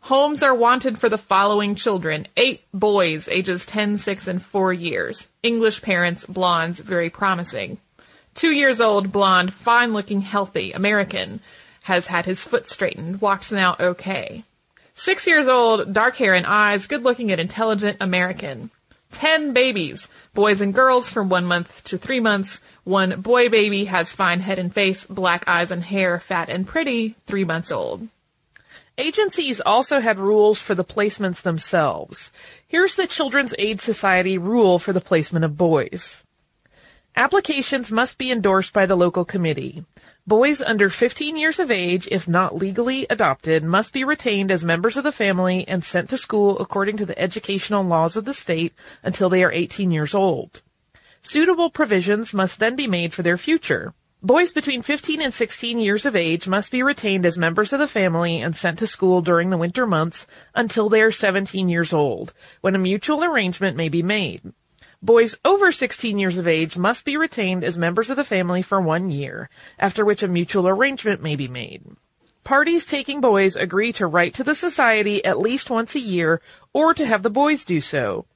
Homes 0.00 0.42
are 0.42 0.54
wanted 0.54 0.98
for 0.98 1.10
the 1.10 1.18
following 1.18 1.74
children. 1.74 2.26
Eight 2.34 2.62
boys, 2.72 3.28
ages 3.28 3.66
10, 3.66 3.98
6, 3.98 4.28
and 4.28 4.42
4 4.42 4.72
years. 4.72 5.28
English 5.42 5.82
parents, 5.82 6.24
blondes, 6.24 6.80
very 6.80 7.10
promising. 7.10 7.76
Two 8.34 8.52
years 8.52 8.80
old, 8.80 9.12
blonde, 9.12 9.52
fine 9.52 9.92
looking, 9.92 10.22
healthy, 10.22 10.72
American 10.72 11.40
has 11.82 12.06
had 12.06 12.26
his 12.26 12.40
foot 12.40 12.68
straightened, 12.68 13.20
walks 13.20 13.52
now 13.52 13.76
okay. 13.78 14.44
Six 14.94 15.26
years 15.26 15.48
old, 15.48 15.92
dark 15.92 16.16
hair 16.16 16.34
and 16.34 16.46
eyes, 16.46 16.86
good 16.86 17.02
looking 17.02 17.30
and 17.32 17.40
intelligent 17.40 17.96
American. 18.00 18.70
Ten 19.10 19.52
babies, 19.52 20.08
boys 20.34 20.60
and 20.60 20.72
girls 20.72 21.10
from 21.12 21.28
one 21.28 21.44
month 21.44 21.84
to 21.84 21.98
three 21.98 22.20
months. 22.20 22.60
One 22.84 23.20
boy 23.20 23.48
baby 23.48 23.84
has 23.84 24.12
fine 24.12 24.40
head 24.40 24.58
and 24.58 24.72
face, 24.72 25.04
black 25.04 25.44
eyes 25.46 25.70
and 25.70 25.82
hair, 25.82 26.18
fat 26.18 26.48
and 26.48 26.66
pretty, 26.66 27.14
three 27.26 27.44
months 27.44 27.70
old. 27.70 28.08
Agencies 28.98 29.60
also 29.60 30.00
had 30.00 30.18
rules 30.18 30.58
for 30.58 30.74
the 30.74 30.84
placements 30.84 31.42
themselves. 31.42 32.30
Here's 32.66 32.94
the 32.94 33.06
Children's 33.06 33.54
Aid 33.58 33.80
Society 33.80 34.36
rule 34.38 34.78
for 34.78 34.92
the 34.92 35.00
placement 35.00 35.44
of 35.44 35.56
boys. 35.56 36.24
Applications 37.16 37.90
must 37.90 38.18
be 38.18 38.30
endorsed 38.30 38.72
by 38.72 38.86
the 38.86 38.96
local 38.96 39.24
committee. 39.24 39.84
Boys 40.24 40.62
under 40.62 40.88
15 40.88 41.36
years 41.36 41.58
of 41.58 41.72
age, 41.72 42.06
if 42.12 42.28
not 42.28 42.54
legally 42.54 43.08
adopted, 43.10 43.64
must 43.64 43.92
be 43.92 44.04
retained 44.04 44.52
as 44.52 44.64
members 44.64 44.96
of 44.96 45.02
the 45.02 45.10
family 45.10 45.66
and 45.66 45.82
sent 45.82 46.08
to 46.08 46.16
school 46.16 46.60
according 46.60 46.96
to 46.96 47.04
the 47.04 47.18
educational 47.18 47.82
laws 47.82 48.14
of 48.14 48.24
the 48.24 48.32
state 48.32 48.72
until 49.02 49.28
they 49.28 49.42
are 49.42 49.50
18 49.50 49.90
years 49.90 50.14
old. 50.14 50.62
Suitable 51.22 51.70
provisions 51.70 52.32
must 52.32 52.60
then 52.60 52.76
be 52.76 52.86
made 52.86 53.12
for 53.12 53.22
their 53.22 53.36
future. 53.36 53.94
Boys 54.22 54.52
between 54.52 54.82
15 54.82 55.20
and 55.20 55.34
16 55.34 55.80
years 55.80 56.06
of 56.06 56.14
age 56.14 56.46
must 56.46 56.70
be 56.70 56.84
retained 56.84 57.26
as 57.26 57.36
members 57.36 57.72
of 57.72 57.80
the 57.80 57.88
family 57.88 58.40
and 58.40 58.54
sent 58.54 58.78
to 58.78 58.86
school 58.86 59.22
during 59.22 59.50
the 59.50 59.58
winter 59.58 59.88
months 59.88 60.28
until 60.54 60.88
they 60.88 61.02
are 61.02 61.10
17 61.10 61.68
years 61.68 61.92
old, 61.92 62.32
when 62.60 62.76
a 62.76 62.78
mutual 62.78 63.24
arrangement 63.24 63.76
may 63.76 63.88
be 63.88 64.04
made. 64.04 64.52
Boys 65.04 65.36
over 65.44 65.72
16 65.72 66.16
years 66.16 66.38
of 66.38 66.46
age 66.46 66.76
must 66.76 67.04
be 67.04 67.16
retained 67.16 67.64
as 67.64 67.76
members 67.76 68.08
of 68.08 68.16
the 68.16 68.22
family 68.22 68.62
for 68.62 68.80
one 68.80 69.10
year, 69.10 69.50
after 69.76 70.04
which 70.04 70.22
a 70.22 70.28
mutual 70.28 70.68
arrangement 70.68 71.20
may 71.20 71.34
be 71.34 71.48
made. 71.48 71.82
Parties 72.44 72.84
taking 72.84 73.20
boys 73.20 73.56
agree 73.56 73.92
to 73.94 74.06
write 74.06 74.32
to 74.34 74.44
the 74.44 74.54
society 74.54 75.24
at 75.24 75.40
least 75.40 75.70
once 75.70 75.96
a 75.96 76.00
year 76.00 76.40
or 76.72 76.94
to 76.94 77.04
have 77.04 77.24
the 77.24 77.30
boys 77.30 77.64
do 77.64 77.80
so. 77.80 78.26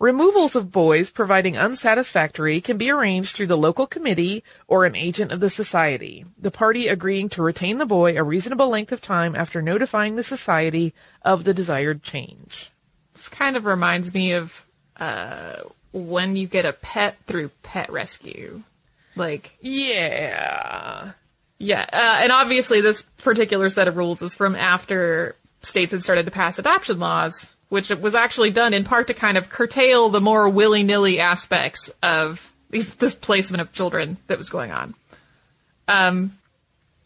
Removals 0.00 0.56
of 0.56 0.72
boys 0.72 1.10
providing 1.10 1.56
unsatisfactory 1.56 2.60
can 2.60 2.76
be 2.76 2.90
arranged 2.90 3.36
through 3.36 3.46
the 3.46 3.56
local 3.56 3.86
committee 3.86 4.42
or 4.66 4.84
an 4.84 4.96
agent 4.96 5.30
of 5.30 5.38
the 5.38 5.48
society, 5.48 6.24
the 6.36 6.50
party 6.50 6.88
agreeing 6.88 7.28
to 7.30 7.42
retain 7.42 7.78
the 7.78 7.86
boy 7.86 8.16
a 8.16 8.24
reasonable 8.24 8.68
length 8.68 8.90
of 8.90 9.00
time 9.00 9.36
after 9.36 9.62
notifying 9.62 10.16
the 10.16 10.24
society 10.24 10.92
of 11.22 11.44
the 11.44 11.54
desired 11.54 12.02
change. 12.02 12.72
This 13.14 13.28
kind 13.28 13.56
of 13.56 13.64
reminds 13.64 14.12
me 14.12 14.32
of 14.32 14.66
uh, 14.98 15.62
when 15.96 16.36
you 16.36 16.46
get 16.46 16.66
a 16.66 16.74
pet 16.74 17.16
through 17.26 17.48
pet 17.62 17.90
rescue. 17.90 18.62
Like, 19.14 19.56
Yeah. 19.62 21.12
yeah, 21.58 21.86
uh, 21.90 22.18
and 22.22 22.30
obviously 22.30 22.82
this 22.82 23.02
particular 23.18 23.70
set 23.70 23.88
of 23.88 23.96
rules 23.96 24.20
is 24.20 24.34
from 24.34 24.54
after 24.54 25.36
states 25.62 25.92
had 25.92 26.02
started 26.02 26.26
to 26.26 26.30
pass 26.30 26.58
adoption 26.58 26.98
laws, 26.98 27.54
which 27.70 27.88
was 27.88 28.14
actually 28.14 28.50
done 28.50 28.74
in 28.74 28.84
part 28.84 29.06
to 29.06 29.14
kind 29.14 29.38
of 29.38 29.48
curtail 29.48 30.10
the 30.10 30.20
more 30.20 30.48
willy-nilly 30.50 31.18
aspects 31.18 31.90
of 32.02 32.52
these, 32.68 32.94
this 32.94 33.14
placement 33.14 33.62
of 33.62 33.72
children 33.72 34.18
that 34.26 34.36
was 34.36 34.50
going 34.50 34.72
on. 34.72 34.94
Um, 35.88 36.36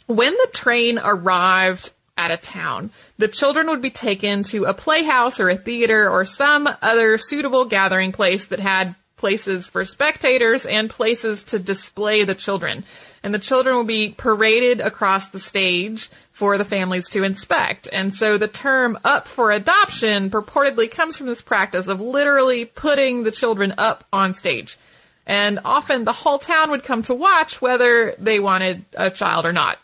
when 0.07 0.33
the 0.33 0.49
train 0.53 0.99
arrived 0.99 1.93
at 2.21 2.31
of 2.31 2.41
town, 2.43 2.91
the 3.19 3.29
children 3.29 3.69
would 3.69 3.81
be 3.81 3.91
taken 3.91 4.43
to 4.45 4.65
a 4.65 4.75
playhouse 4.75 5.41
or 5.41 5.49
a 5.49 5.57
theater 5.57 6.09
or 6.09 6.25
some 6.25 6.69
other 6.83 7.17
suitable 7.17 7.65
gathering 7.65 8.13
place 8.13 8.47
that 8.47 8.61
had 8.61 8.95
places 9.17 9.69
for 9.69 9.85
spectators 9.85 10.67
and 10.67 10.91
places 10.91 11.45
to 11.45 11.59
display 11.59 12.25
the 12.25 12.35
children. 12.35 12.85
And 13.23 13.35
the 13.35 13.39
children 13.39 13.77
will 13.77 13.85
be 13.85 14.15
paraded 14.17 14.81
across 14.81 15.29
the 15.29 15.39
stage 15.39 16.11
for 16.33 16.57
the 16.57 16.65
families 16.65 17.09
to 17.11 17.23
inspect. 17.23 17.89
And 17.93 18.15
so 18.15 18.39
the 18.39 18.49
term 18.49 18.99
up 19.05 19.29
for 19.29 19.51
adoption 19.51 20.31
purportedly 20.31 20.91
comes 20.91 21.19
from 21.19 21.27
this 21.27 21.43
practice 21.43 21.87
of 21.87 22.01
literally 22.01 22.65
putting 22.65 23.23
the 23.23 23.31
children 23.31 23.75
up 23.77 24.05
on 24.13 24.33
stage. 24.33 24.79
And 25.27 25.61
often 25.65 26.05
the 26.05 26.13
whole 26.13 26.39
town 26.39 26.71
would 26.71 26.83
come 26.83 27.03
to 27.03 27.15
watch 27.15 27.61
whether 27.61 28.15
they 28.19 28.41
wanted 28.41 28.85
a 28.95 29.11
child 29.11 29.45
or 29.45 29.53
not. 29.53 29.79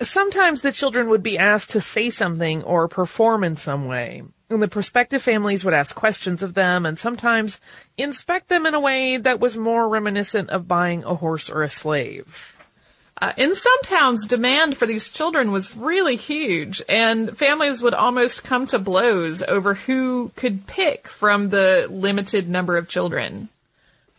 Sometimes 0.00 0.60
the 0.60 0.72
children 0.72 1.08
would 1.08 1.22
be 1.22 1.38
asked 1.38 1.70
to 1.70 1.80
say 1.80 2.10
something 2.10 2.62
or 2.62 2.88
perform 2.88 3.44
in 3.44 3.56
some 3.56 3.86
way. 3.86 4.22
And 4.50 4.62
the 4.62 4.68
prospective 4.68 5.22
families 5.22 5.64
would 5.64 5.74
ask 5.74 5.94
questions 5.94 6.42
of 6.42 6.54
them 6.54 6.84
and 6.84 6.98
sometimes 6.98 7.60
inspect 7.96 8.48
them 8.48 8.66
in 8.66 8.74
a 8.74 8.80
way 8.80 9.16
that 9.16 9.40
was 9.40 9.56
more 9.56 9.88
reminiscent 9.88 10.50
of 10.50 10.68
buying 10.68 11.04
a 11.04 11.14
horse 11.14 11.48
or 11.48 11.62
a 11.62 11.70
slave. 11.70 12.56
Uh, 13.20 13.32
in 13.36 13.54
some 13.54 13.82
towns, 13.82 14.26
demand 14.26 14.76
for 14.76 14.86
these 14.86 15.08
children 15.08 15.52
was 15.52 15.76
really 15.76 16.16
huge, 16.16 16.82
and 16.88 17.38
families 17.38 17.80
would 17.80 17.94
almost 17.94 18.42
come 18.42 18.66
to 18.66 18.78
blows 18.78 19.40
over 19.42 19.74
who 19.74 20.32
could 20.34 20.66
pick 20.66 21.06
from 21.06 21.48
the 21.48 21.86
limited 21.88 22.48
number 22.48 22.76
of 22.76 22.88
children. 22.88 23.48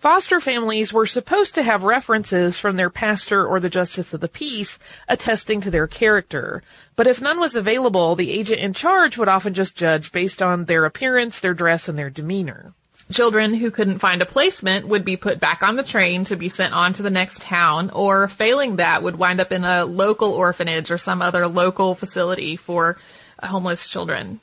Foster 0.05 0.39
families 0.39 0.93
were 0.93 1.07
supposed 1.07 1.55
to 1.55 1.63
have 1.63 1.81
references 1.81 2.59
from 2.59 2.75
their 2.75 2.91
pastor 2.91 3.43
or 3.43 3.59
the 3.59 3.71
justice 3.71 4.13
of 4.13 4.21
the 4.21 4.27
peace 4.27 4.77
attesting 5.07 5.61
to 5.61 5.71
their 5.71 5.87
character. 5.87 6.61
But 6.95 7.07
if 7.07 7.21
none 7.21 7.39
was 7.39 7.55
available, 7.55 8.15
the 8.15 8.29
agent 8.29 8.59
in 8.59 8.73
charge 8.73 9.17
would 9.17 9.27
often 9.27 9.55
just 9.55 9.75
judge 9.75 10.11
based 10.11 10.43
on 10.43 10.65
their 10.65 10.85
appearance, 10.85 11.39
their 11.39 11.55
dress, 11.55 11.89
and 11.89 11.97
their 11.97 12.11
demeanor. 12.11 12.73
Children 13.11 13.55
who 13.55 13.71
couldn't 13.71 13.97
find 13.97 14.21
a 14.21 14.27
placement 14.27 14.87
would 14.87 15.05
be 15.05 15.17
put 15.17 15.39
back 15.39 15.63
on 15.63 15.75
the 15.75 15.81
train 15.81 16.23
to 16.25 16.35
be 16.35 16.49
sent 16.49 16.75
on 16.75 16.93
to 16.93 17.01
the 17.01 17.09
next 17.09 17.41
town, 17.41 17.89
or 17.89 18.27
failing 18.27 18.75
that 18.75 19.01
would 19.01 19.17
wind 19.17 19.41
up 19.41 19.51
in 19.51 19.63
a 19.63 19.85
local 19.85 20.33
orphanage 20.33 20.91
or 20.91 20.99
some 20.99 21.23
other 21.23 21.47
local 21.47 21.95
facility 21.95 22.57
for 22.57 22.95
homeless 23.41 23.87
children. 23.87 24.39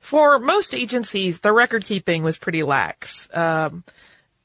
For 0.00 0.40
most 0.40 0.74
agencies, 0.74 1.38
the 1.38 1.52
record 1.52 1.84
keeping 1.84 2.24
was 2.24 2.36
pretty 2.36 2.64
lax. 2.64 3.28
Um, 3.32 3.84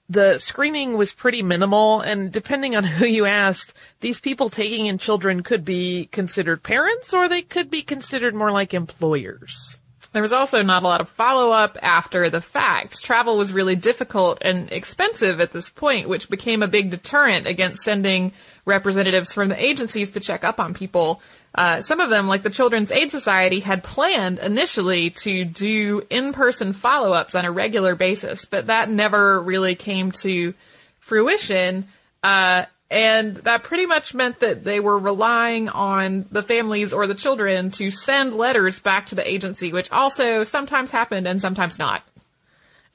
the 0.10 0.38
screening 0.40 0.98
was 0.98 1.14
pretty 1.14 1.42
minimal, 1.42 2.02
and 2.02 2.32
depending 2.32 2.76
on 2.76 2.84
who 2.84 3.06
you 3.06 3.26
asked, 3.26 3.74
these 4.02 4.20
people 4.20 4.50
taking 4.50 4.86
in 4.86 4.98
children 4.98 5.44
could 5.44 5.66
be 5.66 6.08
considered 6.12 6.64
parents 6.64 7.14
or 7.14 7.28
they 7.28 7.42
could 7.42 7.70
be 7.70 7.82
considered 7.82 8.36
more 8.36 8.52
like 8.52 8.74
employers. 8.74 9.80
There 10.14 10.22
was 10.22 10.32
also 10.32 10.62
not 10.62 10.84
a 10.84 10.88
lot 10.88 11.02
of 11.02 11.10
follow 11.10 11.52
up 11.52 11.78
after 11.82 12.30
the 12.30 12.40
fact. 12.40 13.04
Travel 13.04 13.36
was 13.36 13.52
really 13.52 13.76
difficult 13.76 14.38
and 14.42 14.72
expensive 14.72 15.42
at 15.42 15.52
this 15.52 15.70
point, 15.70 16.08
which 16.08 16.30
became 16.30 16.62
a 16.62 16.68
big 16.68 16.92
deterrent 16.92 17.48
against 17.48 17.84
sending 17.84 18.32
representatives 18.64 19.34
from 19.34 19.50
the 19.50 19.64
agencies 19.64 20.12
to 20.12 20.20
check 20.20 20.44
up 20.44 20.60
on 20.60 20.76
people. 20.76 21.20
Uh, 21.56 21.82
some 21.82 22.00
of 22.00 22.10
them, 22.10 22.28
like 22.28 22.42
the 22.42 22.50
Children's 22.50 22.92
Aid 22.92 23.12
Society, 23.12 23.60
had 23.60 23.84
planned 23.84 24.40
initially 24.40 25.12
to 25.12 25.46
do 25.46 26.02
in-person 26.10 26.74
follow-ups 26.74 27.36
on 27.36 27.46
a 27.46 27.52
regular 27.52 27.96
basis, 27.96 28.46
but 28.46 28.68
that 28.68 28.90
never 28.90 29.40
really 29.42 29.76
came 29.76 30.12
to 30.12 30.56
fruition. 31.00 31.86
Uh, 32.24 32.66
and 32.90 33.36
that 33.38 33.64
pretty 33.64 33.86
much 33.86 34.14
meant 34.14 34.40
that 34.40 34.64
they 34.64 34.80
were 34.80 34.98
relying 34.98 35.70
on 35.70 36.26
the 36.32 36.44
families 36.44 36.94
or 36.94 37.08
the 37.08 37.16
children 37.16 37.72
to 37.72 37.92
send 37.92 38.36
letters 38.36 38.80
back 38.80 39.08
to 39.08 39.16
the 39.16 39.28
agency, 39.28 39.72
which 39.72 39.92
also 39.92 40.44
sometimes 40.44 40.92
happened 40.92 41.28
and 41.28 41.42
sometimes 41.42 41.78
not. 41.78 42.04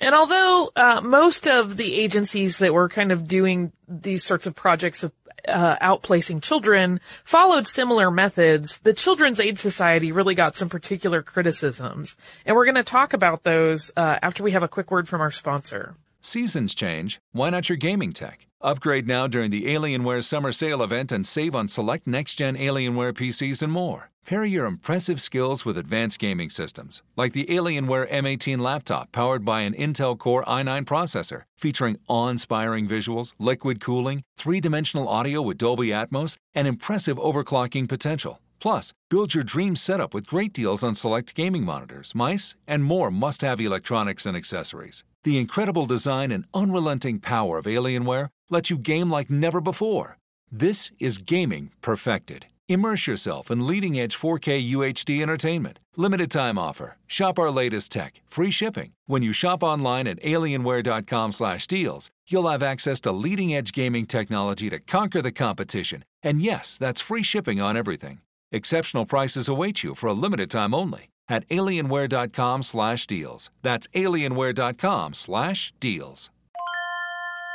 And 0.00 0.14
although 0.14 0.70
uh, 0.76 1.00
most 1.02 1.48
of 1.48 1.76
the 1.76 1.94
agencies 1.94 2.58
that 2.58 2.72
were 2.72 2.88
kind 2.88 3.10
of 3.10 3.26
doing 3.26 3.72
these 3.88 4.24
sorts 4.24 4.46
of 4.46 4.54
projects 4.54 5.02
of 5.02 5.12
uh, 5.46 5.76
outplacing 5.76 6.42
children 6.42 7.00
followed 7.24 7.66
similar 7.66 8.10
methods, 8.10 8.78
the 8.78 8.94
Children's 8.94 9.40
Aid 9.40 9.58
Society 9.58 10.12
really 10.12 10.34
got 10.34 10.56
some 10.56 10.68
particular 10.68 11.22
criticisms. 11.22 12.16
And 12.44 12.56
we're 12.56 12.64
going 12.64 12.74
to 12.74 12.82
talk 12.82 13.12
about 13.12 13.44
those 13.44 13.90
uh, 13.96 14.18
after 14.22 14.42
we 14.42 14.52
have 14.52 14.62
a 14.62 14.68
quick 14.68 14.90
word 14.90 15.08
from 15.08 15.20
our 15.20 15.30
sponsor. 15.30 15.94
Seasons 16.20 16.74
change. 16.74 17.20
Why 17.32 17.50
not 17.50 17.68
your 17.68 17.76
gaming 17.76 18.12
tech? 18.12 18.46
Upgrade 18.60 19.06
now 19.06 19.28
during 19.28 19.50
the 19.50 19.66
Alienware 19.66 20.24
Summer 20.24 20.50
Sale 20.50 20.82
event 20.82 21.12
and 21.12 21.24
save 21.24 21.54
on 21.54 21.68
select 21.68 22.06
next 22.08 22.34
gen 22.34 22.56
Alienware 22.56 23.12
PCs 23.12 23.62
and 23.62 23.72
more. 23.72 24.10
Pair 24.28 24.44
your 24.44 24.66
impressive 24.66 25.22
skills 25.22 25.64
with 25.64 25.78
advanced 25.78 26.18
gaming 26.18 26.50
systems, 26.50 27.00
like 27.16 27.32
the 27.32 27.46
Alienware 27.46 28.06
M18 28.10 28.60
laptop 28.60 29.10
powered 29.10 29.42
by 29.42 29.62
an 29.62 29.72
Intel 29.72 30.18
Core 30.18 30.44
i9 30.44 30.84
processor, 30.84 31.44
featuring 31.56 31.96
awe 32.08 32.28
inspiring 32.28 32.86
visuals, 32.86 33.32
liquid 33.38 33.80
cooling, 33.80 34.22
three 34.36 34.60
dimensional 34.60 35.08
audio 35.08 35.40
with 35.40 35.56
Dolby 35.56 35.88
Atmos, 35.88 36.36
and 36.54 36.68
impressive 36.68 37.16
overclocking 37.16 37.88
potential. 37.88 38.42
Plus, 38.60 38.92
build 39.08 39.32
your 39.32 39.44
dream 39.44 39.74
setup 39.74 40.12
with 40.12 40.26
great 40.26 40.52
deals 40.52 40.84
on 40.84 40.94
select 40.94 41.34
gaming 41.34 41.62
monitors, 41.62 42.14
mice, 42.14 42.54
and 42.66 42.84
more 42.84 43.10
must 43.10 43.40
have 43.40 43.62
electronics 43.62 44.26
and 44.26 44.36
accessories. 44.36 45.04
The 45.24 45.38
incredible 45.38 45.86
design 45.86 46.32
and 46.32 46.44
unrelenting 46.52 47.18
power 47.20 47.56
of 47.56 47.64
Alienware 47.64 48.28
lets 48.50 48.68
you 48.68 48.76
game 48.76 49.08
like 49.08 49.30
never 49.30 49.62
before. 49.62 50.18
This 50.52 50.90
is 50.98 51.16
gaming 51.16 51.70
perfected. 51.80 52.44
Immerse 52.70 53.06
yourself 53.06 53.50
in 53.50 53.66
leading 53.66 53.98
edge 53.98 54.14
4K 54.14 54.60
UHD 54.72 55.22
entertainment. 55.22 55.78
Limited 55.96 56.30
time 56.30 56.58
offer. 56.58 56.98
Shop 57.06 57.38
our 57.38 57.50
latest 57.50 57.90
tech. 57.90 58.20
Free 58.26 58.50
shipping. 58.50 58.92
When 59.06 59.22
you 59.22 59.32
shop 59.32 59.62
online 59.62 60.06
at 60.06 60.20
alienware.com/deals, 60.20 62.10
you'll 62.28 62.46
have 62.48 62.62
access 62.62 63.00
to 63.00 63.10
leading 63.10 63.54
edge 63.54 63.72
gaming 63.72 64.04
technology 64.04 64.68
to 64.68 64.80
conquer 64.80 65.22
the 65.22 65.32
competition. 65.32 66.04
And 66.22 66.42
yes, 66.42 66.76
that's 66.78 67.00
free 67.00 67.22
shipping 67.22 67.58
on 67.58 67.74
everything. 67.74 68.20
Exceptional 68.52 69.06
prices 69.06 69.48
await 69.48 69.82
you 69.82 69.94
for 69.94 70.08
a 70.08 70.18
limited 70.24 70.50
time 70.50 70.74
only 70.74 71.08
at 71.28 71.48
alienware.com/deals. 71.48 73.50
That's 73.62 73.86
alienware.com/deals. 73.88 76.30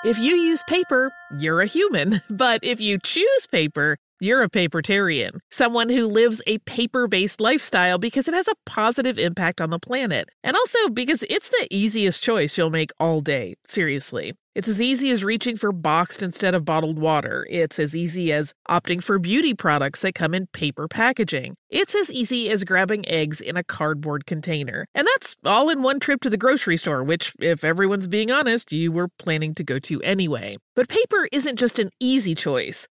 If 0.04 0.19
you 0.19 0.36
use 0.36 0.62
paper, 0.67 1.13
you're 1.39 1.62
a 1.62 1.65
human. 1.65 2.21
But 2.30 2.60
if 2.63 2.82
you 2.82 2.99
choose 2.99 3.47
paper, 3.49 3.97
you're 4.23 4.41
a 4.41 4.49
papertarian, 4.49 5.39
someone 5.51 5.89
who 5.89 6.07
lives 6.07 6.41
a 6.47 6.57
paper 6.59 7.07
based 7.07 7.39
lifestyle 7.39 7.97
because 7.97 8.27
it 8.27 8.33
has 8.33 8.47
a 8.47 8.55
positive 8.65 9.19
impact 9.19 9.62
on 9.62 9.69
the 9.69 9.79
planet. 9.79 10.29
And 10.43 10.55
also 10.55 10.89
because 10.89 11.23
it's 11.29 11.49
the 11.49 11.67
easiest 11.69 12.23
choice 12.23 12.57
you'll 12.57 12.69
make 12.69 12.91
all 12.99 13.21
day. 13.21 13.55
Seriously. 13.67 14.33
It's 14.55 14.67
as 14.67 14.81
easy 14.81 15.09
as 15.09 15.23
reaching 15.23 15.57
for 15.57 15.71
boxed 15.71 16.21
instead 16.21 16.53
of 16.53 16.63
bottled 16.63 16.99
water. 16.99 17.47
It's 17.49 17.79
as 17.79 17.95
easy 17.95 18.31
as 18.31 18.53
opting 18.69 19.01
for 19.01 19.17
beauty 19.17 19.55
products 19.55 20.01
that 20.01 20.13
come 20.13 20.36
in 20.36 20.45
paper 20.47 20.88
packaging. 20.88 21.55
It's 21.71 21.95
as 21.95 22.12
easy 22.12 22.51
as 22.51 22.63
grabbing 22.63 23.07
eggs 23.09 23.41
in 23.41 23.57
a 23.57 23.63
cardboard 23.63 24.27
container. 24.27 24.86
And 24.93 25.07
that's 25.07 25.36
all 25.43 25.69
in 25.69 25.81
one 25.81 25.99
trip 25.99 26.21
to 26.21 26.29
the 26.29 26.38
grocery 26.38 26.77
store, 26.77 27.03
which, 27.03 27.33
if 27.39 27.63
everyone's 27.63 28.07
being 28.07 28.29
honest, 28.29 28.71
you 28.71 28.91
were 28.91 29.09
planning 29.17 29.55
to 29.55 29.63
go 29.63 29.79
to 29.79 29.99
anyway. 30.03 30.57
But 30.75 30.88
paper 30.88 31.27
isn't 31.31 31.57
just 31.57 31.79
an 31.79 31.89
easy 31.99 32.36
choice. 32.36 32.88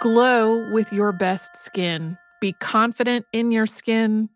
Glow 0.00 0.68
with 0.72 0.92
your 0.92 1.12
best 1.12 1.64
skin. 1.64 2.18
Be 2.40 2.52
confident 2.54 3.24
in 3.32 3.52
your 3.52 3.66
skin. 3.66 4.28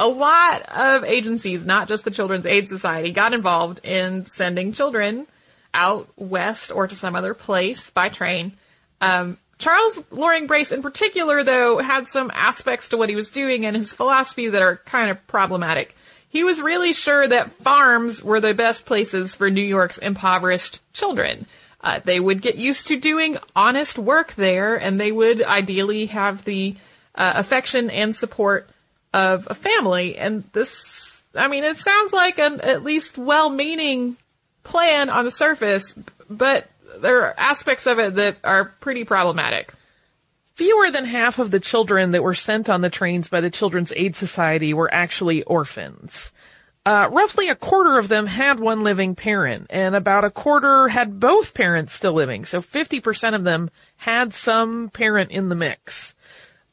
a 0.00 0.08
lot 0.08 0.62
of 0.62 1.04
agencies, 1.04 1.64
not 1.64 1.86
just 1.86 2.04
the 2.04 2.10
Children's 2.10 2.46
Aid 2.46 2.70
Society, 2.70 3.12
got 3.12 3.34
involved 3.34 3.84
in 3.84 4.24
sending 4.24 4.72
children 4.72 5.26
out 5.74 6.08
west 6.16 6.72
or 6.72 6.88
to 6.88 6.94
some 6.94 7.14
other 7.14 7.34
place 7.34 7.90
by 7.90 8.08
train. 8.08 8.52
Um, 9.02 9.36
Charles 9.58 9.98
Loring 10.10 10.46
Brace, 10.46 10.72
in 10.72 10.80
particular, 10.80 11.44
though, 11.44 11.78
had 11.78 12.08
some 12.08 12.30
aspects 12.32 12.88
to 12.88 12.96
what 12.96 13.10
he 13.10 13.14
was 13.14 13.28
doing 13.28 13.66
and 13.66 13.76
his 13.76 13.92
philosophy 13.92 14.48
that 14.48 14.62
are 14.62 14.78
kind 14.86 15.10
of 15.10 15.26
problematic. 15.26 15.94
He 16.30 16.44
was 16.44 16.62
really 16.62 16.94
sure 16.94 17.28
that 17.28 17.52
farms 17.62 18.22
were 18.22 18.40
the 18.40 18.54
best 18.54 18.86
places 18.86 19.34
for 19.34 19.50
New 19.50 19.60
York's 19.60 19.98
impoverished 19.98 20.80
children. 20.94 21.46
Uh, 21.82 22.00
they 22.02 22.20
would 22.20 22.40
get 22.40 22.56
used 22.56 22.86
to 22.86 22.98
doing 22.98 23.36
honest 23.54 23.98
work 23.98 24.32
there, 24.34 24.76
and 24.76 24.98
they 24.98 25.12
would 25.12 25.42
ideally 25.42 26.06
have 26.06 26.44
the 26.44 26.74
uh, 27.14 27.34
affection 27.36 27.90
and 27.90 28.16
support 28.16 28.66
of 29.12 29.48
a 29.50 29.54
family. 29.54 30.16
And 30.16 30.44
this, 30.52 31.22
I 31.34 31.48
mean, 31.48 31.64
it 31.64 31.76
sounds 31.76 32.12
like 32.12 32.38
an 32.38 32.60
at 32.60 32.82
least 32.82 33.18
well-meaning 33.18 34.16
plan 34.62 35.10
on 35.10 35.24
the 35.24 35.30
surface, 35.30 35.94
but 36.28 36.66
there 36.98 37.22
are 37.22 37.34
aspects 37.38 37.86
of 37.86 37.98
it 37.98 38.16
that 38.16 38.36
are 38.44 38.66
pretty 38.80 39.04
problematic. 39.04 39.72
Fewer 40.54 40.90
than 40.90 41.06
half 41.06 41.38
of 41.38 41.50
the 41.50 41.60
children 41.60 42.10
that 42.10 42.22
were 42.22 42.34
sent 42.34 42.68
on 42.68 42.82
the 42.82 42.90
trains 42.90 43.28
by 43.28 43.40
the 43.40 43.50
Children's 43.50 43.92
Aid 43.96 44.14
Society 44.14 44.74
were 44.74 44.92
actually 44.92 45.42
orphans. 45.44 46.32
Uh, 46.84 47.08
roughly 47.12 47.48
a 47.48 47.54
quarter 47.54 47.98
of 47.98 48.08
them 48.08 48.26
had 48.26 48.58
one 48.58 48.82
living 48.82 49.14
parent, 49.14 49.66
and 49.70 49.94
about 49.94 50.24
a 50.24 50.30
quarter 50.30 50.88
had 50.88 51.20
both 51.20 51.54
parents 51.54 51.94
still 51.94 52.14
living. 52.14 52.44
So 52.44 52.60
50% 52.60 53.34
of 53.34 53.44
them 53.44 53.70
had 53.96 54.32
some 54.32 54.88
parent 54.88 55.30
in 55.30 55.50
the 55.50 55.54
mix. 55.54 56.14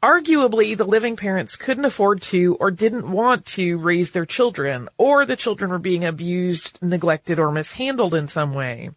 Arguably, 0.01 0.77
the 0.77 0.85
living 0.85 1.15
parents 1.15 1.55
couldn't 1.55 1.85
afford 1.85 2.21
to 2.23 2.55
or 2.59 2.69
didn't 2.69 3.11
want 3.11 3.45
to 3.47 3.77
raise 3.77 4.11
their 4.11 4.25
children, 4.25 4.89
or 4.97 5.25
the 5.25 5.35
children 5.35 5.71
were 5.71 5.79
being 5.79 6.05
abused, 6.05 6.77
neglected, 6.81 7.39
or 7.39 7.51
mishandled 7.51 8.13
in 8.13 8.27
some 8.27 8.53
way. 8.53 8.91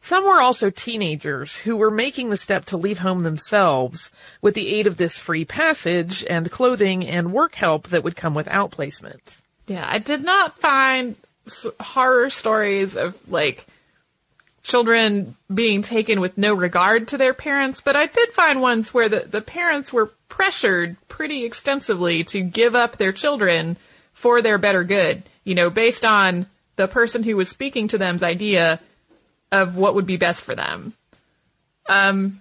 Some 0.00 0.24
were 0.24 0.40
also 0.40 0.70
teenagers 0.70 1.56
who 1.56 1.76
were 1.76 1.90
making 1.90 2.30
the 2.30 2.36
step 2.36 2.64
to 2.66 2.76
leave 2.76 2.98
home 2.98 3.22
themselves 3.22 4.10
with 4.40 4.54
the 4.54 4.74
aid 4.74 4.86
of 4.86 4.96
this 4.96 5.18
free 5.18 5.44
passage 5.44 6.24
and 6.28 6.50
clothing 6.50 7.06
and 7.06 7.32
work 7.32 7.56
help 7.56 7.88
that 7.88 8.04
would 8.04 8.16
come 8.16 8.34
with 8.34 8.46
outplacement. 8.46 9.40
Yeah, 9.66 9.86
I 9.88 9.98
did 9.98 10.24
not 10.24 10.58
find 10.58 11.16
horror 11.80 12.30
stories 12.30 12.96
of 12.96 13.16
like 13.28 13.66
children 14.62 15.36
being 15.52 15.82
taken 15.82 16.20
with 16.20 16.36
no 16.36 16.54
regard 16.54 17.08
to 17.08 17.18
their 17.18 17.34
parents, 17.34 17.80
but 17.80 17.96
I 17.96 18.06
did 18.06 18.30
find 18.30 18.60
ones 18.60 18.92
where 18.92 19.08
the, 19.08 19.20
the 19.20 19.40
parents 19.40 19.92
were 19.92 20.12
pressured 20.28 20.96
pretty 21.08 21.44
extensively 21.44 22.24
to 22.24 22.42
give 22.42 22.74
up 22.74 22.96
their 22.96 23.12
children 23.12 23.76
for 24.12 24.42
their 24.42 24.58
better 24.58 24.84
good, 24.84 25.22
you 25.44 25.54
know, 25.54 25.70
based 25.70 26.04
on 26.04 26.46
the 26.76 26.88
person 26.88 27.22
who 27.22 27.36
was 27.36 27.48
speaking 27.48 27.88
to 27.88 27.98
them's 27.98 28.22
idea 28.22 28.80
of 29.50 29.76
what 29.76 29.94
would 29.94 30.06
be 30.06 30.16
best 30.16 30.42
for 30.42 30.54
them. 30.54 30.92
Um, 31.88 32.40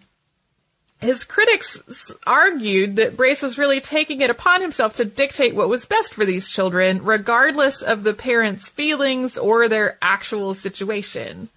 his 1.00 1.24
critics 1.24 1.80
argued 2.26 2.96
that 2.96 3.16
Brace 3.16 3.44
was 3.44 3.58
really 3.58 3.80
taking 3.80 4.22
it 4.22 4.32
upon 4.32 4.62
himself 4.62 4.96
to 4.96 5.06
dictate 5.06 5.56
what 5.56 5.70
was 5.70 5.86
best 5.86 6.14
for 6.14 6.26
these 6.26 6.50
children, 6.50 7.04
regardless 7.04 7.82
of 7.82 8.04
the 8.04 8.14
parents' 8.14 8.68
feelings 8.68 9.38
or 9.38 9.68
their 9.68 9.98
actual 10.02 10.56
situation. 10.56 11.50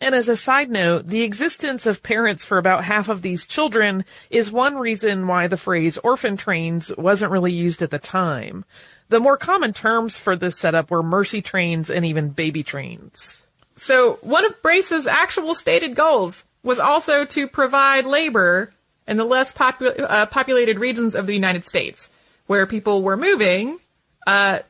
And 0.00 0.14
as 0.14 0.28
a 0.28 0.36
side 0.36 0.70
note, 0.70 1.06
the 1.06 1.22
existence 1.22 1.86
of 1.86 2.02
parents 2.02 2.44
for 2.44 2.58
about 2.58 2.84
half 2.84 3.08
of 3.08 3.22
these 3.22 3.46
children 3.46 4.04
is 4.30 4.50
one 4.50 4.76
reason 4.76 5.26
why 5.26 5.46
the 5.46 5.56
phrase 5.56 5.96
orphan 5.98 6.36
trains 6.36 6.92
wasn't 6.96 7.32
really 7.32 7.52
used 7.52 7.82
at 7.82 7.90
the 7.90 7.98
time. 7.98 8.64
The 9.08 9.20
more 9.20 9.36
common 9.36 9.72
terms 9.72 10.16
for 10.16 10.36
this 10.36 10.58
setup 10.58 10.90
were 10.90 11.02
mercy 11.02 11.40
trains 11.40 11.90
and 11.90 12.04
even 12.04 12.30
baby 12.30 12.62
trains. 12.62 13.42
So 13.76 14.18
one 14.22 14.44
of 14.44 14.60
Brace's 14.62 15.06
actual 15.06 15.54
stated 15.54 15.94
goals 15.94 16.44
was 16.62 16.78
also 16.78 17.24
to 17.24 17.46
provide 17.46 18.04
labor 18.04 18.72
in 19.06 19.16
the 19.16 19.24
less 19.24 19.52
popu- 19.52 20.00
uh, 20.00 20.26
populated 20.26 20.78
regions 20.78 21.14
of 21.14 21.26
the 21.26 21.34
United 21.34 21.66
States, 21.66 22.08
where 22.46 22.66
people 22.66 23.02
were 23.02 23.16
moving. 23.16 23.78
Uh, 24.26 24.60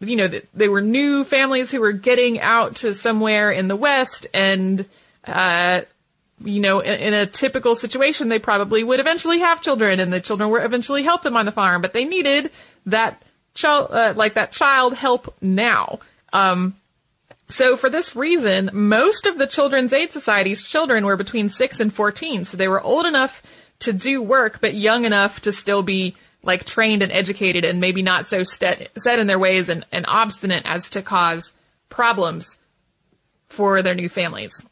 you 0.00 0.16
know, 0.16 0.28
they 0.54 0.68
were 0.68 0.82
new 0.82 1.24
families 1.24 1.70
who 1.70 1.80
were 1.80 1.92
getting 1.92 2.40
out 2.40 2.76
to 2.76 2.94
somewhere 2.94 3.50
in 3.50 3.68
the 3.68 3.76
West, 3.76 4.26
and 4.34 4.84
uh, 5.24 5.82
you 6.44 6.60
know, 6.60 6.80
in, 6.80 6.94
in 6.94 7.14
a 7.14 7.26
typical 7.26 7.74
situation, 7.74 8.28
they 8.28 8.38
probably 8.38 8.84
would 8.84 9.00
eventually 9.00 9.38
have 9.40 9.62
children, 9.62 10.00
and 10.00 10.12
the 10.12 10.20
children 10.20 10.50
would 10.50 10.64
eventually 10.64 11.02
help 11.02 11.22
them 11.22 11.36
on 11.36 11.46
the 11.46 11.52
farm, 11.52 11.82
but 11.82 11.92
they 11.92 12.04
needed 12.04 12.50
that 12.86 13.22
child, 13.54 13.88
uh, 13.90 14.12
like 14.16 14.34
that 14.34 14.52
child 14.52 14.94
help 14.94 15.34
now. 15.40 15.98
Um, 16.32 16.76
so 17.48 17.76
for 17.76 17.88
this 17.88 18.16
reason, 18.16 18.70
most 18.72 19.24
of 19.26 19.38
the 19.38 19.46
Children's 19.46 19.92
Aid 19.92 20.12
Society's 20.12 20.64
children 20.64 21.06
were 21.06 21.16
between 21.16 21.48
6 21.48 21.80
and 21.80 21.92
14, 21.92 22.44
so 22.44 22.56
they 22.56 22.68
were 22.68 22.82
old 22.82 23.06
enough 23.06 23.42
to 23.80 23.92
do 23.92 24.20
work, 24.20 24.60
but 24.60 24.74
young 24.74 25.04
enough 25.04 25.40
to 25.42 25.52
still 25.52 25.82
be 25.82 26.16
like 26.46 26.64
trained 26.64 27.02
and 27.02 27.12
educated 27.12 27.64
and 27.64 27.80
maybe 27.80 28.02
not 28.02 28.28
so 28.28 28.44
set, 28.44 28.90
set 28.96 29.18
in 29.18 29.26
their 29.26 29.38
ways 29.38 29.68
and, 29.68 29.84
and 29.92 30.06
obstinate 30.08 30.62
as 30.64 30.88
to 30.90 31.02
cause 31.02 31.52
problems 31.88 32.56
for 33.48 33.82
their 33.82 33.94
new 33.94 34.08
families. 34.08 34.64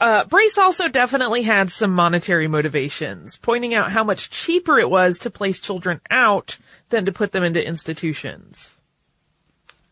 Uh, 0.00 0.24
Brace 0.24 0.58
also 0.58 0.86
definitely 0.88 1.42
had 1.42 1.72
some 1.72 1.92
monetary 1.92 2.46
motivations, 2.46 3.36
pointing 3.36 3.74
out 3.74 3.90
how 3.90 4.04
much 4.04 4.30
cheaper 4.30 4.78
it 4.78 4.88
was 4.88 5.18
to 5.18 5.30
place 5.30 5.58
children 5.58 6.00
out 6.10 6.58
than 6.90 7.04
to 7.06 7.12
put 7.12 7.32
them 7.32 7.42
into 7.42 7.64
institutions. 7.64 8.74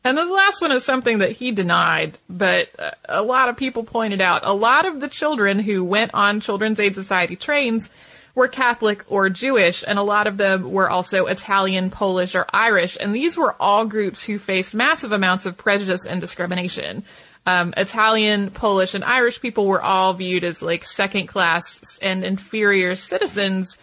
And 0.05 0.17
the 0.17 0.25
last 0.25 0.63
one 0.63 0.71
is 0.71 0.85
something 0.85 1.19
that 1.19 1.33
he 1.33 1.51
denied, 1.51 2.19
but 2.29 2.69
uh, 2.79 2.93
a 3.09 3.23
lot 3.23 3.49
of 3.49 3.57
people 3.57 3.83
pointed 3.83 4.21
out. 4.21 4.43
A 4.45 4.55
lot 4.55 4.87
of 4.87 5.01
the 5.01 5.09
children 5.09 5.59
who 5.59 5.83
went 5.83 6.13
on 6.15 6.39
Children's 6.39 6.79
Aid 6.79 6.95
Society 6.95 7.35
trains 7.35 7.91
were 8.37 8.46
Catholic 8.46 9.05
or 9.09 9.29
Jewish, 9.29 9.83
and 9.85 9.99
a 9.99 10.03
lot 10.03 10.29
of 10.29 10.37
them 10.37 10.70
were 10.70 10.88
also 10.88 11.27
Italian, 11.27 11.90
Polish, 11.90 12.37
or 12.37 12.46
Irish, 12.53 12.96
and 13.01 13.12
these 13.12 13.37
were 13.37 13.57
all 13.59 13.85
groups 13.85 14.22
who 14.22 14.38
faced 14.38 14.75
massive 14.75 15.11
amounts 15.11 15.46
of 15.46 15.57
prejudice 15.57 16.07
and 16.07 16.20
discrimination. 16.20 17.03
Um, 17.46 17.75
Italian, 17.77 18.51
Polish, 18.51 18.94
and 18.94 19.03
Irish 19.03 19.40
people 19.40 19.66
were 19.66 19.83
all 19.83 20.14
viewed 20.14 20.44
as 20.44 20.62
like 20.62 20.85
second 20.85 21.27
class 21.27 21.99
and 22.01 22.25
inferior 22.25 22.94
citizens 22.94 23.77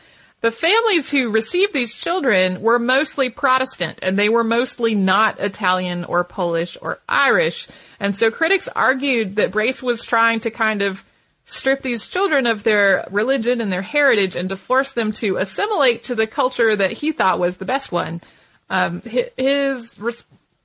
the 0.43 0.51
families 0.51 1.09
who 1.09 1.31
received 1.31 1.71
these 1.71 1.95
children 1.95 2.61
were 2.61 2.77
mostly 2.77 3.29
Protestant 3.29 3.99
and 4.01 4.19
they 4.19 4.27
were 4.27 4.43
mostly 4.43 4.93
not 4.93 5.39
Italian 5.39 6.03
or 6.03 6.25
Polish 6.25 6.77
or 6.81 6.99
Irish. 7.07 7.69
And 7.97 8.13
so 8.13 8.29
critics 8.29 8.67
argued 8.67 9.37
that 9.37 9.53
Brace 9.53 9.81
was 9.81 10.05
trying 10.05 10.41
to 10.41 10.51
kind 10.51 10.81
of 10.81 11.05
strip 11.45 11.81
these 11.81 12.07
children 12.07 12.47
of 12.47 12.63
their 12.63 13.05
religion 13.11 13.61
and 13.61 13.71
their 13.71 13.81
heritage 13.81 14.35
and 14.35 14.49
to 14.49 14.55
force 14.55 14.93
them 14.93 15.11
to 15.11 15.37
assimilate 15.37 16.03
to 16.03 16.15
the 16.15 16.27
culture 16.27 16.75
that 16.75 16.91
he 16.91 17.11
thought 17.11 17.39
was 17.39 17.57
the 17.57 17.65
best 17.65 17.91
one. 17.91 18.21
Um, 18.69 19.01
his, 19.01 19.95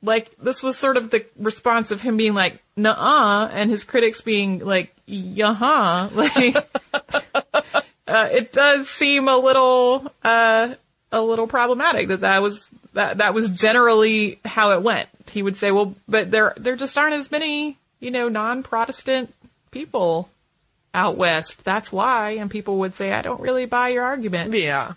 like, 0.02 0.30
this 0.38 0.62
was 0.62 0.78
sort 0.78 0.96
of 0.96 1.10
the 1.10 1.26
response 1.38 1.90
of 1.90 2.00
him 2.00 2.16
being 2.16 2.34
like, 2.34 2.62
nuh-uh, 2.76 3.50
and 3.52 3.70
his 3.70 3.84
critics 3.84 4.20
being 4.20 4.60
like, 4.60 4.94
yeah, 5.06 6.08
like, 6.14 6.56
uh, 8.06 8.28
it 8.32 8.52
does 8.52 8.88
seem 8.88 9.28
a 9.28 9.36
little 9.36 10.10
uh, 10.22 10.74
a 11.12 11.22
little 11.22 11.46
problematic 11.46 12.08
that 12.08 12.20
that 12.20 12.42
was 12.42 12.68
that 12.94 13.18
that 13.18 13.34
was 13.34 13.50
generally 13.50 14.40
how 14.44 14.72
it 14.72 14.82
went. 14.82 15.08
He 15.30 15.42
would 15.42 15.56
say, 15.56 15.70
"Well, 15.70 15.94
but 16.08 16.30
there 16.30 16.54
there 16.56 16.76
just 16.76 16.96
aren't 16.96 17.14
as 17.14 17.30
many 17.30 17.76
you 18.00 18.10
know 18.10 18.28
non-Protestant 18.28 19.34
people 19.70 20.28
out 20.94 21.16
west. 21.16 21.64
That's 21.64 21.92
why." 21.92 22.32
And 22.32 22.50
people 22.50 22.78
would 22.78 22.94
say, 22.94 23.12
"I 23.12 23.22
don't 23.22 23.40
really 23.40 23.66
buy 23.66 23.90
your 23.90 24.04
argument." 24.04 24.54
Yeah. 24.54 24.94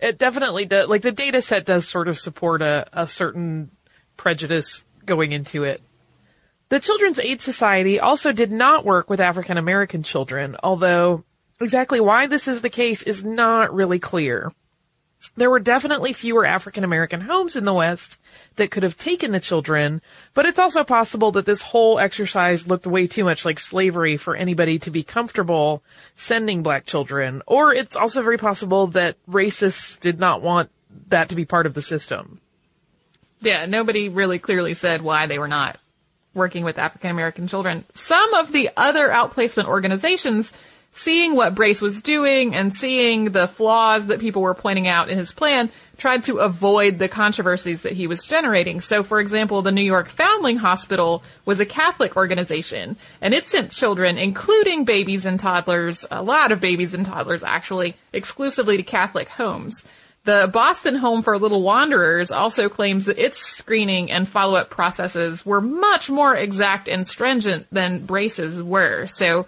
It 0.00 0.18
definitely 0.18 0.64
does. 0.64 0.88
Like 0.88 1.02
the 1.02 1.12
data 1.12 1.42
set 1.42 1.64
does 1.64 1.88
sort 1.88 2.08
of 2.08 2.18
support 2.18 2.62
a, 2.62 2.86
a 2.92 3.06
certain 3.06 3.70
prejudice 4.16 4.84
going 5.04 5.32
into 5.32 5.64
it. 5.64 5.82
The 6.68 6.80
Children's 6.80 7.18
Aid 7.18 7.40
Society 7.40 7.98
also 7.98 8.32
did 8.32 8.52
not 8.52 8.84
work 8.84 9.08
with 9.08 9.20
African 9.20 9.56
American 9.56 10.02
children, 10.02 10.56
although 10.62 11.24
exactly 11.60 12.00
why 12.00 12.26
this 12.26 12.46
is 12.46 12.60
the 12.60 12.70
case 12.70 13.02
is 13.02 13.24
not 13.24 13.74
really 13.74 13.98
clear. 13.98 14.52
There 15.36 15.50
were 15.50 15.60
definitely 15.60 16.12
fewer 16.12 16.44
African 16.44 16.84
American 16.84 17.20
homes 17.20 17.54
in 17.54 17.64
the 17.64 17.72
West 17.72 18.18
that 18.56 18.70
could 18.70 18.82
have 18.82 18.96
taken 18.96 19.30
the 19.30 19.40
children, 19.40 20.02
but 20.34 20.46
it's 20.46 20.58
also 20.58 20.82
possible 20.82 21.30
that 21.32 21.46
this 21.46 21.62
whole 21.62 21.98
exercise 21.98 22.66
looked 22.66 22.86
way 22.86 23.06
too 23.06 23.24
much 23.24 23.44
like 23.44 23.58
slavery 23.58 24.16
for 24.16 24.34
anybody 24.34 24.78
to 24.80 24.90
be 24.90 25.02
comfortable 25.02 25.82
sending 26.16 26.62
black 26.62 26.86
children, 26.86 27.42
or 27.46 27.72
it's 27.72 27.94
also 27.94 28.22
very 28.22 28.38
possible 28.38 28.88
that 28.88 29.16
racists 29.28 29.98
did 30.00 30.18
not 30.18 30.42
want 30.42 30.70
that 31.08 31.28
to 31.28 31.36
be 31.36 31.44
part 31.44 31.66
of 31.66 31.74
the 31.74 31.82
system. 31.82 32.40
Yeah, 33.40 33.66
nobody 33.66 34.08
really 34.08 34.38
clearly 34.38 34.74
said 34.74 35.02
why 35.02 35.26
they 35.26 35.38
were 35.38 35.48
not 35.48 35.78
working 36.34 36.64
with 36.64 36.78
African 36.78 37.10
American 37.10 37.46
children. 37.48 37.84
Some 37.94 38.34
of 38.34 38.52
the 38.52 38.70
other 38.76 39.08
outplacement 39.08 39.66
organizations, 39.66 40.52
seeing 40.98 41.36
what 41.36 41.54
Brace 41.54 41.80
was 41.80 42.02
doing 42.02 42.56
and 42.56 42.76
seeing 42.76 43.26
the 43.26 43.46
flaws 43.46 44.06
that 44.06 44.18
people 44.18 44.42
were 44.42 44.54
pointing 44.54 44.88
out 44.88 45.08
in 45.08 45.16
his 45.16 45.32
plan, 45.32 45.70
tried 45.96 46.24
to 46.24 46.38
avoid 46.38 46.98
the 46.98 47.08
controversies 47.08 47.82
that 47.82 47.92
he 47.92 48.08
was 48.08 48.24
generating. 48.24 48.80
So, 48.80 49.04
for 49.04 49.20
example, 49.20 49.62
the 49.62 49.70
New 49.70 49.82
York 49.82 50.08
Foundling 50.08 50.56
Hospital 50.56 51.22
was 51.44 51.60
a 51.60 51.66
Catholic 51.66 52.16
organization, 52.16 52.96
and 53.20 53.32
it 53.32 53.48
sent 53.48 53.70
children, 53.70 54.18
including 54.18 54.84
babies 54.84 55.24
and 55.24 55.38
toddlers, 55.38 56.04
a 56.10 56.22
lot 56.22 56.50
of 56.50 56.60
babies 56.60 56.94
and 56.94 57.06
toddlers 57.06 57.44
actually, 57.44 57.94
exclusively 58.12 58.76
to 58.76 58.82
Catholic 58.82 59.28
homes. 59.28 59.84
The 60.24 60.50
Boston 60.52 60.96
Home 60.96 61.22
for 61.22 61.38
Little 61.38 61.62
Wanderers 61.62 62.32
also 62.32 62.68
claims 62.68 63.04
that 63.04 63.24
its 63.24 63.38
screening 63.38 64.10
and 64.10 64.28
follow-up 64.28 64.68
processes 64.68 65.46
were 65.46 65.60
much 65.60 66.10
more 66.10 66.34
exact 66.34 66.88
and 66.88 67.06
stringent 67.06 67.68
than 67.70 68.04
Brace's 68.04 68.60
were. 68.60 69.06
So, 69.06 69.46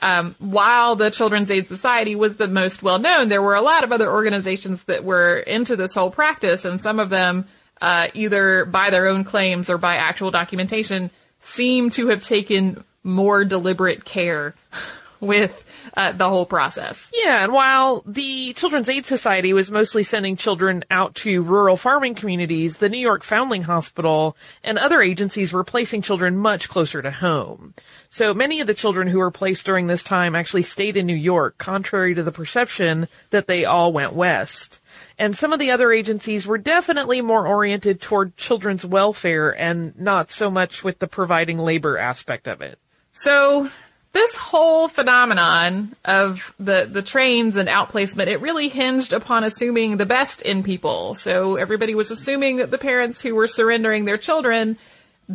um, 0.00 0.34
while 0.38 0.96
the 0.96 1.10
Children's 1.10 1.50
Aid 1.50 1.68
Society 1.68 2.14
was 2.14 2.36
the 2.36 2.48
most 2.48 2.82
well 2.82 2.98
known, 2.98 3.28
there 3.28 3.42
were 3.42 3.54
a 3.54 3.60
lot 3.60 3.84
of 3.84 3.92
other 3.92 4.10
organizations 4.10 4.82
that 4.84 5.04
were 5.04 5.38
into 5.38 5.76
this 5.76 5.94
whole 5.94 6.10
practice, 6.10 6.64
and 6.64 6.80
some 6.80 6.98
of 6.98 7.10
them, 7.10 7.46
uh, 7.80 8.08
either 8.14 8.64
by 8.64 8.90
their 8.90 9.06
own 9.06 9.24
claims 9.24 9.68
or 9.68 9.78
by 9.78 9.96
actual 9.96 10.30
documentation, 10.30 11.10
seem 11.40 11.90
to 11.90 12.08
have 12.08 12.22
taken 12.22 12.84
more 13.02 13.44
deliberate 13.44 14.04
care 14.04 14.54
with 15.20 15.64
uh, 15.96 16.12
the 16.12 16.28
whole 16.28 16.46
process. 16.46 17.10
Yeah, 17.12 17.44
and 17.44 17.52
while 17.52 18.02
the 18.06 18.52
Children's 18.54 18.88
Aid 18.88 19.06
Society 19.06 19.52
was 19.52 19.70
mostly 19.70 20.02
sending 20.02 20.36
children 20.36 20.84
out 20.90 21.14
to 21.16 21.42
rural 21.42 21.76
farming 21.76 22.14
communities, 22.14 22.76
the 22.76 22.88
New 22.88 22.98
York 22.98 23.22
Foundling 23.24 23.62
Hospital 23.62 24.36
and 24.62 24.78
other 24.78 25.02
agencies 25.02 25.52
were 25.52 25.64
placing 25.64 26.02
children 26.02 26.36
much 26.36 26.68
closer 26.68 27.02
to 27.02 27.10
home. 27.10 27.74
So 28.12 28.34
many 28.34 28.60
of 28.60 28.66
the 28.66 28.74
children 28.74 29.06
who 29.06 29.20
were 29.20 29.30
placed 29.30 29.64
during 29.64 29.86
this 29.86 30.02
time 30.02 30.34
actually 30.34 30.64
stayed 30.64 30.96
in 30.96 31.06
New 31.06 31.14
York, 31.14 31.58
contrary 31.58 32.12
to 32.16 32.24
the 32.24 32.32
perception 32.32 33.06
that 33.30 33.46
they 33.46 33.64
all 33.64 33.92
went 33.92 34.12
west. 34.12 34.80
And 35.16 35.36
some 35.36 35.52
of 35.52 35.60
the 35.60 35.70
other 35.70 35.92
agencies 35.92 36.44
were 36.44 36.58
definitely 36.58 37.22
more 37.22 37.46
oriented 37.46 38.00
toward 38.00 38.36
children's 38.36 38.84
welfare 38.84 39.50
and 39.56 39.96
not 39.96 40.32
so 40.32 40.50
much 40.50 40.82
with 40.82 40.98
the 40.98 41.06
providing 41.06 41.58
labor 41.58 41.98
aspect 41.98 42.48
of 42.48 42.60
it. 42.60 42.80
So, 43.12 43.70
this 44.12 44.34
whole 44.34 44.88
phenomenon 44.88 45.94
of 46.04 46.52
the, 46.58 46.88
the 46.90 47.02
trains 47.02 47.56
and 47.56 47.68
outplacement, 47.68 48.26
it 48.26 48.40
really 48.40 48.68
hinged 48.68 49.12
upon 49.12 49.44
assuming 49.44 49.98
the 49.98 50.06
best 50.06 50.42
in 50.42 50.64
people. 50.64 51.14
So 51.14 51.54
everybody 51.54 51.94
was 51.94 52.10
assuming 52.10 52.56
that 52.56 52.72
the 52.72 52.78
parents 52.78 53.22
who 53.22 53.36
were 53.36 53.46
surrendering 53.46 54.04
their 54.04 54.18
children 54.18 54.78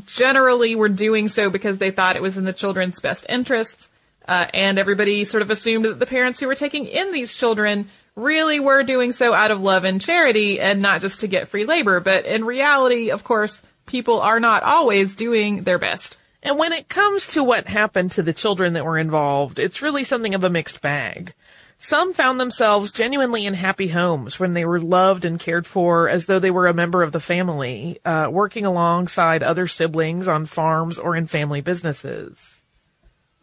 generally 0.06 0.76
were 0.76 0.90
doing 0.90 1.28
so 1.28 1.50
because 1.50 1.78
they 1.78 1.92
thought 1.92 2.16
it 2.16 2.22
was 2.22 2.38
in 2.38 2.44
the 2.44 2.54
children's 2.54 3.00
best 3.00 3.26
interests. 3.30 3.90
Uh, 4.28 4.48
and 4.54 4.80
everybody 4.80 5.24
sort 5.24 5.44
of 5.44 5.52
assumed 5.52 5.86
that 5.86 6.00
the 6.00 6.06
parents 6.06 6.40
who 6.40 6.48
were 6.48 6.56
taking 6.56 6.88
in 6.88 7.12
these 7.12 7.36
children 7.36 7.90
really 8.16 8.60
were 8.60 8.84
doing 8.84 9.12
so 9.12 9.34
out 9.34 9.52
of 9.52 9.62
love 9.62 9.84
and 9.84 10.02
charity 10.02 10.60
and 10.60 10.82
not 10.82 11.02
just 11.02 11.20
to 11.20 11.28
get 11.28 11.50
free 11.50 11.66
labor. 11.66 12.00
But 12.00 12.26
in 12.26 12.46
reality, 12.46 13.12
of 13.12 13.24
course, 13.24 13.62
people 13.86 14.20
are 14.20 14.40
not 14.40 14.64
always 14.64 15.16
doing 15.16 15.64
their 15.64 15.80
best. 15.80 16.18
And 16.42 16.58
when 16.58 16.74
it 16.74 16.90
comes 16.90 17.28
to 17.28 17.44
what 17.44 17.68
happened 17.68 18.12
to 18.14 18.24
the 18.24 18.34
children 18.34 18.74
that 18.74 18.86
were 18.86 18.98
involved, 18.98 19.60
it's 19.60 19.82
really 19.82 20.04
something 20.04 20.36
of 20.36 20.44
a 20.44 20.50
mixed 20.50 20.82
bag. 20.82 21.34
Some 21.78 22.14
found 22.14 22.40
themselves 22.40 22.92
genuinely 22.92 23.46
in 23.46 23.54
happy 23.54 23.90
homes 23.90 24.40
when 24.40 24.54
they 24.54 24.66
were 24.66 24.80
loved 24.80 25.26
and 25.26 25.40
cared 25.40 25.68
for 25.68 26.10
as 26.10 26.26
though 26.26 26.40
they 26.40 26.52
were 26.52 26.68
a 26.68 26.74
member 26.74 27.04
of 27.04 27.12
the 27.12 27.20
family, 27.20 28.00
uh, 28.06 28.28
working 28.32 28.66
alongside 28.66 29.44
other 29.44 29.68
siblings 29.68 30.28
on 30.28 30.46
farms 30.46 30.98
or 30.98 31.16
in 31.16 31.28
family 31.28 31.62
businesses. 31.62 32.62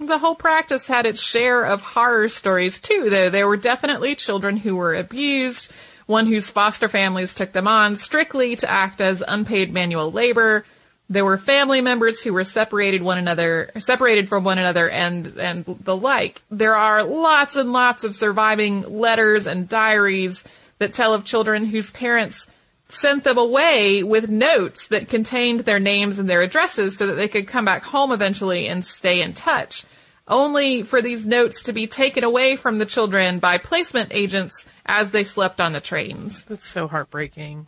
The 0.01 0.19
whole 0.19 0.35
practice 0.35 0.89
had 0.89 1.07
its 1.07 1.23
share 1.23 1.63
of 1.63 1.81
horror 1.81 2.29
stories 2.29 2.81
too, 2.81 3.09
though. 3.09 3.31
There 3.31 3.47
were 3.47 3.57
definitely 3.57 4.17
children 4.17 4.57
who 4.57 4.75
were 4.75 4.95
abused, 4.95 5.71
one 6.07 6.27
whose 6.27 6.51
foster 6.51 6.89
families 6.89 7.35
took 7.35 7.53
them 7.53 7.69
on 7.69 7.95
strictly 7.95 8.57
to 8.57 8.69
act 8.69 9.01
as 9.01 9.23
unpaid 9.27 9.73
manual 9.73 10.11
labor, 10.11 10.65
there 11.13 11.25
were 11.25 11.37
family 11.37 11.83
members 11.83 12.23
who 12.23 12.33
were 12.33 12.45
separated 12.45 13.03
one 13.03 13.19
another, 13.19 13.71
separated 13.79 14.29
from 14.29 14.45
one 14.45 14.59
another 14.59 14.89
and, 14.89 15.27
and 15.39 15.65
the 15.65 15.97
like. 15.97 16.43
There 16.51 16.75
are 16.75 17.03
lots 17.03 17.57
and 17.57 17.73
lots 17.73 18.03
of 18.03 18.17
surviving 18.17 18.83
letters 18.83 19.47
and 19.47 19.69
diaries 19.69 20.43
that 20.79 20.95
tell 20.95 21.13
of 21.13 21.25
children 21.25 21.67
whose 21.67 21.91
parents 21.91 22.47
sent 22.89 23.25
them 23.25 23.37
away 23.37 24.03
with 24.03 24.31
notes 24.31 24.89
that 24.89 25.09
contained 25.09 25.61
their 25.61 25.79
names 25.79 26.19
and 26.19 26.29
their 26.29 26.43
addresses 26.43 26.97
so 26.97 27.07
that 27.07 27.15
they 27.15 27.29
could 27.29 27.47
come 27.47 27.67
back 27.67 27.83
home 27.83 28.11
eventually 28.13 28.67
and 28.67 28.85
stay 28.85 29.21
in 29.21 29.35
touch. 29.35 29.85
Only 30.27 30.83
for 30.83 31.03
these 31.03 31.27
notes 31.27 31.63
to 31.65 31.73
be 31.73 31.87
taken 31.87 32.25
away 32.25 32.57
from 32.57 32.79
the 32.79 32.87
children 32.87 33.39
by 33.39 33.59
placement 33.59 34.13
agents 34.13 34.65
as 34.87 35.11
they 35.11 35.25
slept 35.25 35.61
on 35.61 35.73
the 35.73 35.81
trains. 35.81 36.45
That's 36.45 36.69
so 36.69 36.89
heartbreaking. 36.89 37.67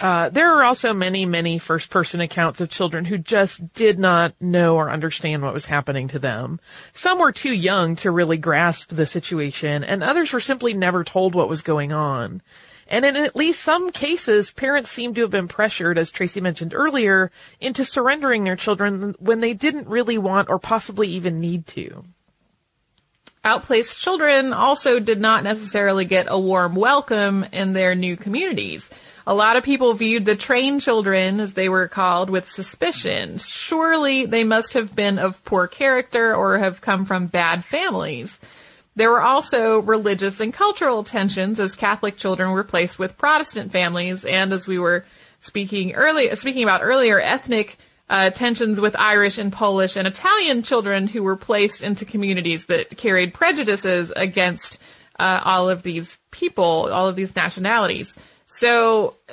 Uh, 0.00 0.28
there 0.28 0.54
are 0.54 0.62
also 0.62 0.92
many, 0.92 1.24
many 1.24 1.58
first 1.58 1.88
person 1.88 2.20
accounts 2.20 2.60
of 2.60 2.68
children 2.68 3.06
who 3.06 3.16
just 3.16 3.72
did 3.72 3.98
not 3.98 4.34
know 4.40 4.76
or 4.76 4.90
understand 4.90 5.42
what 5.42 5.54
was 5.54 5.66
happening 5.66 6.08
to 6.08 6.18
them. 6.18 6.60
Some 6.92 7.18
were 7.18 7.32
too 7.32 7.52
young 7.52 7.96
to 7.96 8.10
really 8.10 8.36
grasp 8.36 8.90
the 8.90 9.06
situation, 9.06 9.82
and 9.82 10.02
others 10.02 10.32
were 10.32 10.40
simply 10.40 10.74
never 10.74 11.02
told 11.02 11.34
what 11.34 11.48
was 11.48 11.62
going 11.62 11.92
on. 11.92 12.42
And 12.88 13.04
in 13.04 13.16
at 13.16 13.34
least 13.34 13.62
some 13.62 13.90
cases, 13.90 14.52
parents 14.52 14.90
seem 14.90 15.14
to 15.14 15.22
have 15.22 15.30
been 15.30 15.48
pressured, 15.48 15.98
as 15.98 16.10
Tracy 16.10 16.40
mentioned 16.40 16.74
earlier, 16.74 17.32
into 17.58 17.84
surrendering 17.84 18.44
their 18.44 18.54
children 18.54 19.16
when 19.18 19.40
they 19.40 19.54
didn't 19.54 19.88
really 19.88 20.18
want 20.18 20.50
or 20.50 20.58
possibly 20.58 21.08
even 21.08 21.40
need 21.40 21.66
to. 21.68 22.04
Outplaced 23.42 24.00
children 24.00 24.52
also 24.52 25.00
did 25.00 25.20
not 25.20 25.42
necessarily 25.42 26.04
get 26.04 26.26
a 26.28 26.38
warm 26.38 26.74
welcome 26.74 27.44
in 27.52 27.72
their 27.72 27.94
new 27.94 28.16
communities. 28.16 28.90
A 29.28 29.34
lot 29.34 29.56
of 29.56 29.64
people 29.64 29.92
viewed 29.94 30.24
the 30.24 30.36
train 30.36 30.78
children, 30.78 31.40
as 31.40 31.54
they 31.54 31.68
were 31.68 31.88
called, 31.88 32.30
with 32.30 32.48
suspicion. 32.48 33.38
Surely 33.38 34.24
they 34.24 34.44
must 34.44 34.74
have 34.74 34.94
been 34.94 35.18
of 35.18 35.44
poor 35.44 35.66
character 35.66 36.32
or 36.32 36.58
have 36.58 36.80
come 36.80 37.04
from 37.04 37.26
bad 37.26 37.64
families. 37.64 38.38
There 38.94 39.10
were 39.10 39.22
also 39.22 39.80
religious 39.80 40.38
and 40.38 40.54
cultural 40.54 41.02
tensions 41.02 41.58
as 41.58 41.74
Catholic 41.74 42.16
children 42.16 42.52
were 42.52 42.62
placed 42.62 43.00
with 43.00 43.18
Protestant 43.18 43.72
families, 43.72 44.24
and 44.24 44.52
as 44.52 44.68
we 44.68 44.78
were 44.78 45.04
speaking 45.40 45.94
speaking 46.34 46.62
about 46.62 46.82
earlier, 46.84 47.20
ethnic 47.20 47.78
uh, 48.08 48.30
tensions 48.30 48.80
with 48.80 48.94
Irish 48.96 49.38
and 49.38 49.52
Polish 49.52 49.96
and 49.96 50.06
Italian 50.06 50.62
children 50.62 51.08
who 51.08 51.24
were 51.24 51.36
placed 51.36 51.82
into 51.82 52.04
communities 52.04 52.66
that 52.66 52.96
carried 52.96 53.34
prejudices 53.34 54.12
against 54.14 54.78
uh, 55.18 55.40
all 55.44 55.68
of 55.68 55.82
these 55.82 56.18
people, 56.30 56.88
all 56.92 57.08
of 57.08 57.16
these 57.16 57.34
nationalities. 57.34 58.16
So 58.46 59.16
uh, 59.28 59.32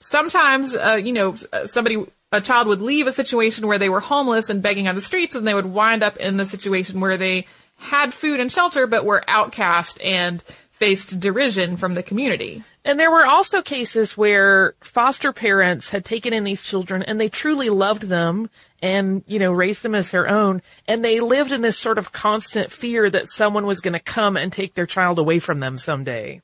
sometimes, 0.00 0.74
uh, 0.74 1.00
you 1.02 1.12
know, 1.12 1.36
somebody, 1.66 2.04
a 2.32 2.40
child 2.40 2.66
would 2.66 2.80
leave 2.80 3.06
a 3.06 3.12
situation 3.12 3.66
where 3.66 3.78
they 3.78 3.88
were 3.88 4.00
homeless 4.00 4.50
and 4.50 4.62
begging 4.62 4.88
on 4.88 4.94
the 4.94 5.00
streets, 5.00 5.34
and 5.34 5.46
they 5.46 5.54
would 5.54 5.66
wind 5.66 6.02
up 6.02 6.16
in 6.16 6.36
the 6.36 6.44
situation 6.44 7.00
where 7.00 7.16
they 7.16 7.46
had 7.76 8.12
food 8.12 8.40
and 8.40 8.50
shelter, 8.50 8.86
but 8.86 9.04
were 9.04 9.22
outcast 9.28 10.00
and 10.02 10.42
faced 10.72 11.18
derision 11.18 11.76
from 11.76 11.94
the 11.94 12.02
community. 12.02 12.62
And 12.84 12.98
there 12.98 13.10
were 13.10 13.26
also 13.26 13.62
cases 13.62 14.16
where 14.16 14.74
foster 14.80 15.32
parents 15.32 15.90
had 15.90 16.04
taken 16.04 16.32
in 16.32 16.44
these 16.44 16.62
children 16.62 17.02
and 17.02 17.20
they 17.20 17.28
truly 17.28 17.68
loved 17.68 18.02
them 18.02 18.48
and, 18.80 19.24
you 19.26 19.38
know, 19.38 19.52
raised 19.52 19.82
them 19.82 19.94
as 19.94 20.10
their 20.10 20.28
own. 20.28 20.62
And 20.86 21.04
they 21.04 21.20
lived 21.20 21.52
in 21.52 21.60
this 21.60 21.76
sort 21.76 21.98
of 21.98 22.12
constant 22.12 22.72
fear 22.72 23.10
that 23.10 23.28
someone 23.28 23.66
was 23.66 23.80
going 23.80 23.92
to 23.92 23.98
come 23.98 24.36
and 24.36 24.52
take 24.52 24.74
their 24.74 24.86
child 24.86 25.18
away 25.18 25.38
from 25.40 25.60
them 25.60 25.78
someday. 25.78 26.40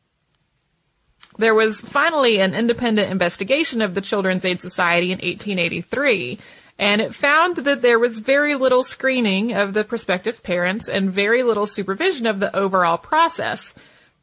There 1.36 1.54
was 1.54 1.80
finally 1.80 2.40
an 2.40 2.54
independent 2.54 3.10
investigation 3.10 3.82
of 3.82 3.94
the 3.94 4.00
Children's 4.00 4.44
Aid 4.44 4.60
Society 4.60 5.06
in 5.06 5.18
1883, 5.18 6.38
and 6.78 7.00
it 7.00 7.14
found 7.14 7.56
that 7.56 7.82
there 7.82 7.98
was 7.98 8.18
very 8.18 8.54
little 8.54 8.82
screening 8.82 9.52
of 9.52 9.74
the 9.74 9.84
prospective 9.84 10.42
parents 10.42 10.88
and 10.88 11.10
very 11.10 11.42
little 11.42 11.66
supervision 11.66 12.26
of 12.26 12.40
the 12.40 12.54
overall 12.54 12.98
process. 12.98 13.74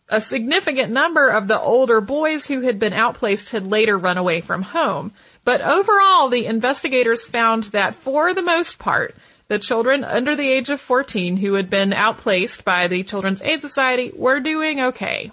A 0.08 0.21
significant 0.21 0.91
number 0.91 1.30
of 1.30 1.47
the 1.47 1.60
older 1.60 2.02
boys 2.02 2.45
who 2.47 2.62
had 2.62 2.80
been 2.80 2.93
outplaced 2.93 3.52
had 3.52 3.65
later 3.65 3.97
run 3.97 4.17
away 4.17 4.41
from 4.41 4.62
home. 4.62 5.13
But 5.43 5.62
overall, 5.62 6.30
the 6.30 6.45
investigators 6.45 7.26
found 7.26 7.65
that 7.65 7.95
for 7.95 8.34
the 8.34 8.41
most 8.41 8.78
part, 8.78 9.15
the 9.47 9.60
children 9.60 10.04
under 10.04 10.36
the 10.36 10.50
age 10.50 10.69
of 10.69 10.80
14 10.80 11.38
who 11.38 11.56
had 11.56 11.69
been 11.69 11.91
outplaced 11.91 12.63
by 12.63 12.88
the 12.88 13.04
Children's 13.04 13.41
Aid 13.41 13.62
Society 13.62 14.12
were 14.15 14.39
doing 14.39 14.80
okay. 14.80 15.32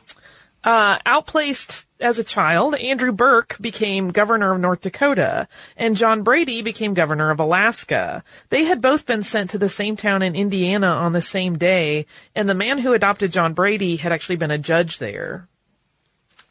Uh, 0.64 0.98
outplaced 1.06 1.86
as 2.00 2.18
a 2.18 2.24
child, 2.24 2.74
Andrew 2.74 3.12
Burke 3.12 3.56
became 3.60 4.10
governor 4.10 4.52
of 4.52 4.60
North 4.60 4.80
Dakota, 4.80 5.46
and 5.76 5.96
John 5.96 6.22
Brady 6.22 6.62
became 6.62 6.94
governor 6.94 7.30
of 7.30 7.38
Alaska. 7.38 8.24
They 8.50 8.64
had 8.64 8.80
both 8.80 9.06
been 9.06 9.22
sent 9.22 9.50
to 9.50 9.58
the 9.58 9.68
same 9.68 9.96
town 9.96 10.20
in 10.20 10.34
Indiana 10.34 10.88
on 10.88 11.12
the 11.12 11.22
same 11.22 11.58
day, 11.58 12.06
and 12.34 12.48
the 12.48 12.54
man 12.54 12.78
who 12.78 12.92
adopted 12.92 13.32
John 13.32 13.54
Brady 13.54 13.96
had 13.96 14.12
actually 14.12 14.36
been 14.36 14.50
a 14.50 14.58
judge 14.58 14.98
there. 14.98 15.48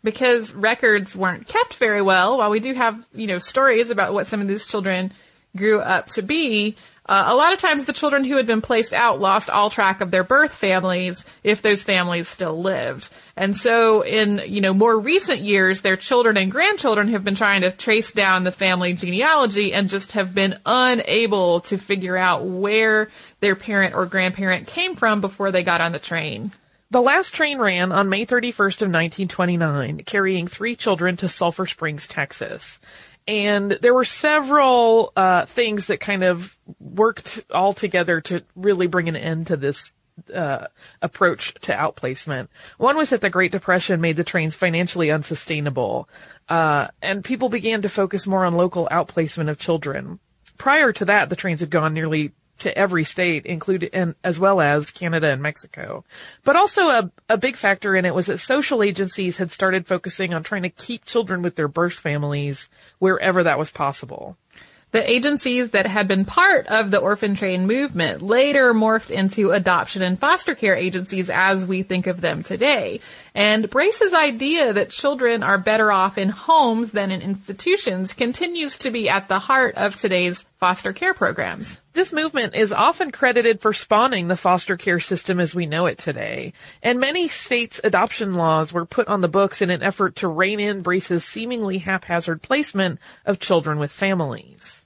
Because 0.04 0.54
records 0.54 1.16
weren't 1.16 1.48
kept 1.48 1.74
very 1.76 2.02
well, 2.02 2.38
while 2.38 2.50
we 2.50 2.62
do 2.62 2.74
have, 2.74 3.04
you 3.14 3.28
know, 3.28 3.40
stories 3.40 3.90
about 3.90 4.14
what 4.14 4.28
some 4.28 4.40
of 4.40 4.48
these 4.48 4.68
children 4.68 5.12
grew 5.56 5.80
up 5.82 6.08
to 6.08 6.22
be, 6.22 6.78
uh, 7.08 7.26
a 7.28 7.36
lot 7.36 7.54
of 7.54 7.60
times 7.60 7.86
the 7.86 7.94
children 7.94 8.24
who 8.24 8.36
had 8.36 8.46
been 8.46 8.62
placed 8.62 8.94
out 8.94 9.22
lost 9.22 9.50
all 9.50 9.70
track 9.70 10.02
of 10.02 10.12
their 10.12 10.24
birth 10.24 10.54
families 10.54 11.24
if 11.44 11.62
those 11.62 11.82
families 11.82 12.28
still 12.28 12.62
lived. 12.62 13.10
And 13.38 13.56
so 13.56 14.02
in, 14.02 14.42
you 14.46 14.60
know, 14.60 14.74
more 14.74 15.00
recent 15.00 15.42
years, 15.42 15.82
their 15.82 15.96
children 15.96 16.36
and 16.36 16.52
grandchildren 16.52 17.08
have 17.10 17.24
been 17.24 17.36
trying 17.36 17.62
to 17.62 17.72
trace 17.72 18.12
down 18.12 18.44
the 18.44 18.52
family 18.52 18.94
genealogy 18.94 19.74
and 19.74 19.90
just 19.90 20.14
have 20.14 20.34
been 20.34 20.60
unable 20.66 21.62
to 21.62 21.78
figure 21.78 22.18
out 22.18 22.46
where 22.46 23.10
their 23.40 23.56
parent 23.56 23.96
or 23.96 24.06
grandparent 24.06 24.68
came 24.68 24.96
from 24.96 25.22
before 25.22 25.52
they 25.52 25.64
got 25.64 25.82
on 25.82 25.94
the 25.94 26.00
train. 26.00 26.52
The 26.90 27.02
last 27.02 27.34
train 27.34 27.58
ran 27.58 27.92
on 27.92 28.10
May 28.10 28.26
31st 28.26 28.82
of 28.82 28.90
1929, 28.90 30.04
carrying 30.06 30.48
three 30.48 30.76
children 30.76 31.18
to 31.18 31.28
Sulphur 31.28 31.68
Springs, 31.68 32.08
Texas 32.08 32.80
and 33.28 33.72
there 33.72 33.94
were 33.94 34.06
several 34.06 35.12
uh, 35.16 35.46
things 35.46 35.88
that 35.88 36.00
kind 36.00 36.24
of 36.24 36.58
worked 36.80 37.44
all 37.52 37.74
together 37.74 38.22
to 38.22 38.44
really 38.56 38.88
bring 38.88 39.10
an 39.10 39.16
end 39.16 39.48
to 39.48 39.58
this 39.58 39.92
uh, 40.34 40.68
approach 41.02 41.54
to 41.56 41.74
outplacement. 41.74 42.48
One 42.78 42.98
was 42.98 43.10
that 43.10 43.22
the 43.22 43.30
Great 43.30 43.52
Depression 43.52 44.02
made 44.02 44.16
the 44.16 44.24
trains 44.24 44.56
financially 44.56 45.12
unsustainable, 45.12 46.10
uh, 46.50 46.88
and 47.02 47.24
people 47.24 47.50
began 47.50 47.82
to 47.82 47.90
focus 47.90 48.26
more 48.26 48.46
on 48.46 48.56
local 48.56 48.88
outplacement 48.92 49.50
of 49.50 49.60
children. 49.60 50.20
Prior 50.58 50.92
to 50.94 51.06
that, 51.06 51.30
the 51.30 51.36
trains 51.36 51.60
had 51.60 51.70
gone 51.70 51.94
nearly 51.94 52.32
to 52.60 52.78
every 52.78 53.04
state, 53.04 53.46
including 53.46 53.90
and 53.94 54.16
as 54.24 54.40
well 54.40 54.62
as 54.62 54.92
Canada 54.92 55.30
and 55.30 55.42
Mexico. 55.42 56.04
But 56.44 56.56
also 56.56 56.84
a, 56.90 57.12
a 57.30 57.38
big 57.38 57.56
factor 57.56 57.96
in 57.96 58.06
it 58.06 58.16
was 58.16 58.28
that 58.28 58.40
social 58.40 58.84
agencies 58.84 59.38
had 59.38 59.52
started 59.52 59.88
focusing 59.88 60.34
on 60.34 60.44
trying 60.44 60.64
to 60.64 60.70
keep 60.70 61.06
children 61.06 61.42
with 61.42 61.56
their 61.56 61.68
birth 61.68 61.94
families 61.94 62.70
wherever 63.00 63.44
that 63.44 63.60
was 63.60 63.72
possible. 63.72 64.38
The 64.92 65.12
agencies 65.12 65.72
that 65.72 65.86
had 65.86 66.08
been 66.08 66.24
part 66.24 66.66
of 66.68 66.92
the 66.92 67.00
orphan 67.00 67.36
train 67.36 67.68
movement 67.68 68.22
later 68.22 68.74
morphed 68.74 69.12
into 69.12 69.52
adoption 69.52 70.02
and 70.02 70.18
foster 70.18 70.56
care 70.56 70.76
agencies 70.76 71.30
as 71.30 71.66
we 71.66 71.84
think 71.84 72.08
of 72.08 72.22
them 72.22 72.42
today. 72.42 73.02
And 73.36 73.70
Brace's 73.70 74.14
idea 74.14 74.72
that 74.72 74.90
children 74.90 75.44
are 75.44 75.58
better 75.58 75.92
off 75.92 76.18
in 76.18 76.30
homes 76.30 76.94
than 76.94 77.12
in 77.12 77.22
institutions 77.22 78.14
continues 78.14 78.78
to 78.80 78.90
be 78.90 79.10
at 79.10 79.28
the 79.28 79.40
heart 79.40 79.76
of 79.76 79.98
today's 79.98 80.46
foster 80.58 80.94
care 80.94 81.14
programs. 81.14 81.82
This 81.98 82.14
movement 82.14 82.54
is 82.54 82.72
often 82.72 83.10
credited 83.10 83.60
for 83.60 83.74
spawning 83.74 84.28
the 84.28 84.38
foster 84.38 84.78
care 84.78 85.00
system 85.00 85.40
as 85.40 85.56
we 85.56 85.66
know 85.66 85.88
it 85.88 85.98
today, 85.98 86.54
and 86.84 87.00
many 87.00 87.28
states' 87.28 87.82
adoption 87.84 88.36
laws 88.36 88.72
were 88.72 88.86
put 88.86 89.08
on 89.08 89.22
the 89.22 89.28
books 89.28 89.64
in 89.64 89.72
an 89.72 89.82
effort 89.82 90.18
to 90.18 90.28
rein 90.28 90.60
in 90.60 90.84
Brace's 90.84 91.26
seemingly 91.26 91.80
haphazard 91.80 92.44
placement 92.44 93.00
of 93.26 93.40
children 93.40 93.80
with 93.80 93.92
families. 93.92 94.86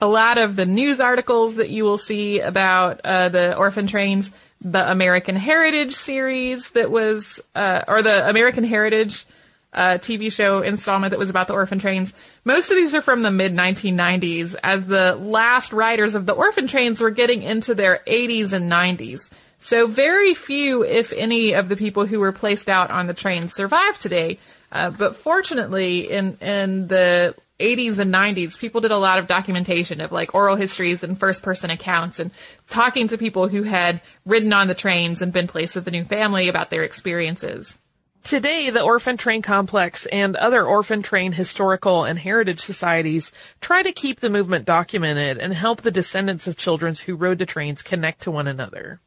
A 0.00 0.06
lot 0.06 0.38
of 0.38 0.54
the 0.54 0.66
news 0.66 1.00
articles 1.00 1.56
that 1.56 1.70
you 1.70 1.82
will 1.82 1.98
see 1.98 2.38
about 2.38 3.00
uh, 3.02 3.30
the 3.30 3.56
orphan 3.56 3.88
trains, 3.88 4.30
the 4.60 4.88
American 4.88 5.34
Heritage 5.34 5.96
series 5.96 6.70
that 6.70 6.92
was, 6.92 7.40
uh, 7.56 7.82
or 7.88 8.02
the 8.02 8.30
American 8.30 8.62
Heritage 8.62 9.26
uh, 9.72 9.98
TV 9.98 10.32
show 10.32 10.62
installment 10.62 11.10
that 11.10 11.18
was 11.18 11.30
about 11.30 11.46
the 11.46 11.52
orphan 11.54 11.78
trains. 11.78 12.12
Most 12.44 12.70
of 12.70 12.76
these 12.76 12.94
are 12.94 13.02
from 13.02 13.22
the 13.22 13.30
mid 13.30 13.54
1990s, 13.54 14.56
as 14.62 14.84
the 14.86 15.14
last 15.14 15.72
riders 15.72 16.14
of 16.14 16.26
the 16.26 16.32
orphan 16.32 16.66
trains 16.66 17.00
were 17.00 17.10
getting 17.10 17.42
into 17.42 17.74
their 17.74 18.00
80s 18.06 18.52
and 18.52 18.70
90s. 18.70 19.30
So 19.60 19.86
very 19.86 20.34
few, 20.34 20.82
if 20.82 21.12
any, 21.12 21.52
of 21.52 21.68
the 21.68 21.76
people 21.76 22.06
who 22.06 22.18
were 22.18 22.32
placed 22.32 22.68
out 22.68 22.90
on 22.90 23.06
the 23.06 23.14
train 23.14 23.48
survive 23.48 23.98
today. 23.98 24.38
Uh, 24.72 24.90
but 24.90 25.16
fortunately, 25.16 26.10
in 26.10 26.36
in 26.40 26.88
the 26.88 27.34
80s 27.60 27.98
and 27.98 28.12
90s, 28.12 28.58
people 28.58 28.80
did 28.80 28.90
a 28.90 28.96
lot 28.96 29.18
of 29.18 29.26
documentation 29.26 30.00
of 30.00 30.12
like 30.12 30.34
oral 30.34 30.56
histories 30.56 31.04
and 31.04 31.18
first 31.18 31.42
person 31.42 31.70
accounts 31.70 32.18
and 32.18 32.30
talking 32.68 33.08
to 33.08 33.18
people 33.18 33.48
who 33.48 33.62
had 33.62 34.00
ridden 34.24 34.52
on 34.52 34.66
the 34.66 34.74
trains 34.74 35.20
and 35.20 35.32
been 35.32 35.46
placed 35.46 35.74
with 35.76 35.86
a 35.86 35.90
new 35.90 36.04
family 36.04 36.48
about 36.48 36.70
their 36.70 36.84
experiences. 36.84 37.76
Today, 38.22 38.70
the 38.70 38.82
Orphan 38.82 39.16
Train 39.16 39.42
Complex 39.42 40.06
and 40.06 40.36
other 40.36 40.64
orphan 40.64 41.02
train 41.02 41.32
historical 41.32 42.04
and 42.04 42.18
heritage 42.18 42.60
societies 42.60 43.32
try 43.60 43.82
to 43.82 43.92
keep 43.92 44.20
the 44.20 44.28
movement 44.30 44.66
documented 44.66 45.38
and 45.38 45.52
help 45.54 45.80
the 45.82 45.90
descendants 45.90 46.46
of 46.46 46.56
children 46.56 46.94
who 47.06 47.16
rode 47.16 47.38
the 47.38 47.46
trains 47.46 47.82
connect 47.82 48.22
to 48.22 48.30
one 48.30 48.46
another. 48.46 49.00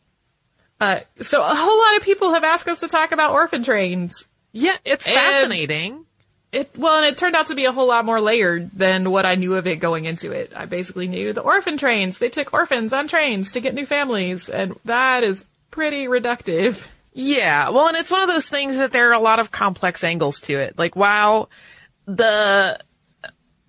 Uh, 0.82 1.00
so 1.22 1.42
a 1.42 1.56
whole 1.56 1.78
lot 1.78 1.96
of 1.98 2.04
people 2.04 2.34
have 2.34 2.44
asked 2.44 2.68
us 2.68 2.80
to 2.82 2.88
talk 2.88 3.12
about 3.12 3.32
orphan 3.32 3.64
trains. 3.64 4.28
Yeah, 4.52 4.76
it's 4.84 5.06
And- 5.06 5.16
fascinating. 5.16 6.06
It, 6.52 6.70
well, 6.78 6.98
and 6.98 7.06
it 7.08 7.18
turned 7.18 7.36
out 7.36 7.48
to 7.48 7.56
be 7.56 7.66
a 7.66 7.72
whole 7.72 7.88
lot 7.88 8.06
more 8.06 8.22
layered 8.22 8.70
than 8.78 9.10
what 9.10 9.26
I 9.26 9.34
knew 9.36 9.56
of 9.56 9.66
it 9.66 9.78
going 9.80 10.06
into 10.06 10.32
it. 10.32 10.52
I 10.56 10.66
basically 10.66 11.08
knew 11.08 11.34
the 11.34 11.42
orphan 11.42 11.78
trains. 11.80 12.20
They 12.20 12.30
took 12.30 12.54
orphans 12.54 12.94
on 12.94 13.08
trains 13.08 13.54
to 13.54 13.60
get 13.60 13.74
new 13.74 13.88
families, 13.88 14.50
and 14.50 14.76
that 14.86 15.24
is 15.24 15.44
pretty 15.72 16.06
reductive. 16.06 16.84
Yeah, 17.14 17.70
well, 17.70 17.88
and 17.88 17.98
it's 17.98 18.12
one 18.12 18.22
of 18.22 18.28
those 18.28 18.48
things 18.48 18.78
that 18.78 18.92
there 18.92 19.10
are 19.10 19.14
a 19.14 19.20
lot 19.20 19.40
of 19.40 19.52
complex 19.52 20.04
angles 20.04 20.40
to 20.42 20.58
it. 20.58 20.78
Like, 20.78 20.96
while 20.96 21.50
the 22.06 22.80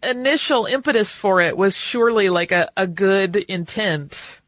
initial 0.03 0.67
impetus 0.67 1.11
for 1.11 1.41
it 1.41 1.57
was 1.57 1.77
surely 1.77 2.29
like 2.31 2.53
a, 2.53 2.71
a 2.77 2.87
good 2.87 3.37
intent, 3.37 4.41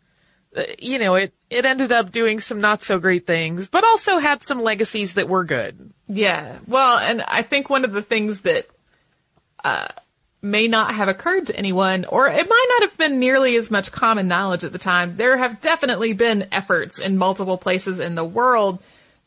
uh, 0.57 0.63
you 0.79 0.99
know, 0.99 1.15
it, 1.15 1.35
it 1.51 1.67
ended 1.67 1.93
up 1.93 2.11
doing 2.11 2.41
some 2.41 2.61
not 2.61 2.83
so 2.83 2.99
great 2.99 3.27
things, 3.27 3.69
but 3.69 3.85
also 3.85 4.19
had 4.19 4.43
some 4.43 4.63
legacies 4.63 5.15
that 5.15 5.29
were 5.29 5.45
good. 5.45 5.93
Yeah. 6.09 6.57
Well, 6.67 6.99
and 6.99 7.23
I 7.23 7.43
think 7.43 7.69
one 7.69 7.85
of 7.85 7.93
the 7.93 8.03
things 8.03 8.41
that 8.41 8.67
uh, 9.63 9.89
may 10.51 10.69
not 10.69 10.95
have 10.95 11.09
occurred 11.09 11.47
to 11.47 11.57
anyone, 11.57 12.05
or 12.07 12.29
it 12.29 12.49
might 12.49 12.67
not 12.71 12.89
have 12.89 12.99
been 12.99 13.19
nearly 13.19 13.57
as 13.57 13.71
much 13.71 13.93
common 13.93 14.29
knowledge 14.29 14.65
at 14.65 14.73
the 14.73 14.79
time, 14.79 15.17
there 15.17 15.37
have 15.37 15.61
definitely 15.61 16.13
been 16.13 16.49
efforts 16.53 16.99
in 16.99 17.19
multiple 17.19 17.59
places 17.59 18.01
in 18.01 18.15
the 18.15 18.25
world 18.25 18.79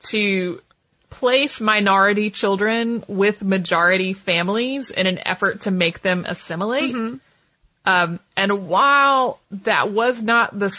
to 0.10 0.62
place 1.10 1.60
minority 1.60 2.30
children 2.30 3.04
with 3.08 3.44
majority 3.44 4.14
families 4.14 4.92
in 4.92 5.08
an 5.08 5.20
effort 5.26 5.62
to 5.62 5.72
make 5.72 6.02
them 6.02 6.24
assimilate. 6.28 6.94
Um, 7.86 8.20
and 8.38 8.68
while 8.68 9.40
that 9.52 9.92
was 9.92 10.22
not 10.22 10.58
the 10.58 10.76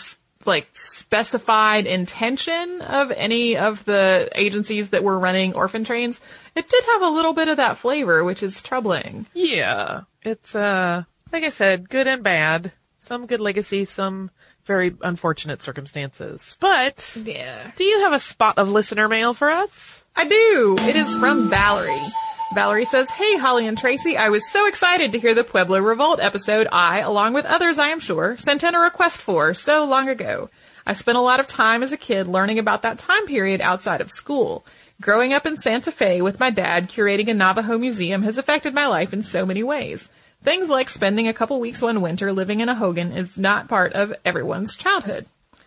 like 0.46 0.68
specified 0.72 1.86
intention 1.86 2.80
of 2.80 3.10
any 3.10 3.56
of 3.56 3.84
the 3.84 4.30
agencies 4.34 4.90
that 4.90 5.04
were 5.04 5.18
running 5.18 5.54
orphan 5.54 5.84
trains, 5.84 6.20
it 6.54 6.68
did 6.68 6.84
have 6.84 7.02
a 7.02 7.08
little 7.08 7.32
bit 7.32 7.48
of 7.48 7.56
that 7.58 7.78
flavor, 7.78 8.24
which 8.24 8.42
is 8.42 8.62
troubling. 8.62 9.26
Yeah, 9.34 10.02
it's, 10.22 10.54
uh, 10.54 11.04
like 11.32 11.44
I 11.44 11.50
said, 11.50 11.88
good 11.88 12.06
and 12.06 12.22
bad. 12.22 12.72
Some 12.98 13.26
good 13.26 13.40
legacies, 13.40 13.90
some 13.90 14.30
very 14.64 14.94
unfortunate 15.02 15.62
circumstances. 15.62 16.56
But, 16.60 17.16
Yeah. 17.24 17.70
do 17.76 17.84
you 17.84 18.00
have 18.00 18.12
a 18.12 18.18
spot 18.20 18.58
of 18.58 18.68
listener 18.68 19.08
mail 19.08 19.32
for 19.34 19.50
us? 19.50 20.04
I 20.14 20.28
do. 20.28 20.76
It 20.80 20.96
is 20.96 21.16
from 21.16 21.48
Valerie. 21.48 22.06
Valerie 22.54 22.84
says, 22.84 23.08
Hey, 23.10 23.36
Holly 23.38 23.66
and 23.66 23.78
Tracy, 23.78 24.16
I 24.16 24.28
was 24.28 24.44
so 24.50 24.66
excited 24.66 25.12
to 25.12 25.18
hear 25.20 25.34
the 25.34 25.44
Pueblo 25.44 25.78
Revolt 25.80 26.18
episode 26.20 26.66
I, 26.72 26.98
along 27.00 27.32
with 27.32 27.46
others 27.46 27.78
I 27.78 27.88
am 27.88 28.00
sure, 28.00 28.36
sent 28.36 28.64
in 28.64 28.74
a 28.74 28.80
request 28.80 29.20
for 29.20 29.54
so 29.54 29.84
long 29.84 30.08
ago. 30.08 30.50
I 30.84 30.94
spent 30.94 31.16
a 31.16 31.20
lot 31.22 31.38
of 31.40 31.46
time 31.46 31.82
as 31.84 31.92
a 31.92 31.96
kid 31.96 32.26
learning 32.26 32.58
about 32.58 32.82
that 32.82 32.98
time 32.98 33.26
period 33.26 33.60
outside 33.60 34.00
of 34.00 34.10
school. 34.10 34.66
Growing 35.00 35.32
up 35.32 35.46
in 35.46 35.56
Santa 35.56 35.90
Fe 35.90 36.20
with 36.20 36.38
my 36.38 36.50
dad 36.50 36.90
curating 36.90 37.28
a 37.28 37.32
Navajo 37.32 37.78
museum 37.78 38.22
has 38.22 38.36
affected 38.36 38.74
my 38.74 38.86
life 38.86 39.14
in 39.14 39.22
so 39.22 39.46
many 39.46 39.62
ways. 39.62 40.10
Things 40.44 40.68
like 40.68 40.90
spending 40.90 41.26
a 41.26 41.32
couple 41.32 41.58
weeks 41.58 41.80
one 41.80 42.02
winter 42.02 42.34
living 42.34 42.60
in 42.60 42.68
a 42.68 42.74
Hogan 42.74 43.10
is 43.12 43.38
not 43.38 43.66
part 43.66 43.94
of 43.94 44.12
everyone's 44.26 44.76
childhood. 44.76 45.24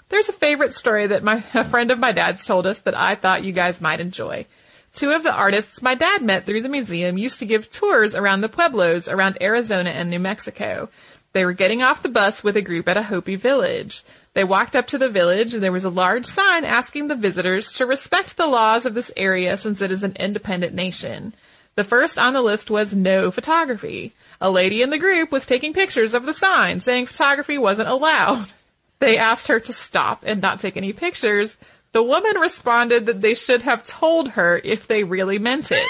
There's 0.10 0.30
a 0.30 0.34
favorite 0.34 0.76
story 0.76 1.08
that 1.08 1.24
my 1.24 1.44
a 1.56 1.64
friend 1.64 1.90
of 1.90 1.98
my 1.98 2.12
dad's 2.12 2.46
told 2.46 2.68
us 2.68 2.78
that 2.82 2.96
I 2.96 3.16
thought 3.16 3.44
you 3.44 3.54
guys 3.54 3.82
might 3.82 4.00
enjoy. 4.00 4.46
Two 4.94 5.10
of 5.10 5.24
the 5.24 5.34
artists 5.34 5.82
my 5.82 5.96
dad 5.96 6.22
met 6.22 6.46
through 6.46 6.62
the 6.62 6.70
museum 6.70 7.18
used 7.18 7.40
to 7.40 7.48
give 7.48 7.72
tours 7.72 8.14
around 8.14 8.42
the 8.42 8.50
pueblos 8.50 9.08
around 9.08 9.40
Arizona 9.42 9.90
and 9.90 10.12
New 10.12 10.20
Mexico. 10.20 10.90
They 11.32 11.44
were 11.44 11.54
getting 11.54 11.82
off 11.82 12.04
the 12.04 12.10
bus 12.10 12.44
with 12.44 12.56
a 12.56 12.62
group 12.62 12.88
at 12.88 12.98
a 12.98 13.02
Hopi 13.02 13.36
village. 13.36 14.04
They 14.34 14.44
walked 14.44 14.76
up 14.76 14.88
to 14.88 14.98
the 14.98 15.10
village 15.10 15.54
and 15.54 15.62
there 15.62 15.72
was 15.72 15.86
a 15.86 15.90
large 15.90 16.26
sign 16.26 16.66
asking 16.66 17.08
the 17.08 17.16
visitors 17.16 17.74
to 17.74 17.86
respect 17.86 18.36
the 18.36 18.48
laws 18.48 18.86
of 18.86 18.96
this 18.96 19.12
area 19.16 19.58
since 19.58 19.82
it 19.82 19.92
is 19.92 20.04
an 20.04 20.16
independent 20.20 20.74
nation. 20.74 21.34
The 21.76 21.84
first 21.84 22.18
on 22.18 22.34
the 22.34 22.42
list 22.42 22.72
was 22.72 22.94
no 22.94 23.30
photography. 23.32 24.14
A 24.42 24.50
lady 24.50 24.82
in 24.82 24.90
the 24.90 24.98
group 24.98 25.32
was 25.32 25.46
taking 25.46 25.74
pictures 25.74 26.14
of 26.14 26.26
the 26.26 26.34
sign 26.34 26.82
saying 26.82 27.06
photography 27.08 27.58
wasn't 27.58 27.90
allowed. 27.90 28.48
They 29.00 29.18
asked 29.18 29.50
her 29.50 29.60
to 29.60 29.74
stop 29.74 30.24
and 30.26 30.42
not 30.42 30.62
take 30.62 30.78
any 30.78 30.94
pictures. 30.94 31.58
The 31.92 32.02
woman 32.02 32.40
responded 32.40 33.08
that 33.08 33.20
they 33.20 33.34
should 33.34 33.64
have 33.64 33.86
told 33.86 34.30
her 34.30 34.58
if 34.64 34.88
they 34.88 35.04
really 35.04 35.40
meant 35.40 35.74
it. 35.74 35.86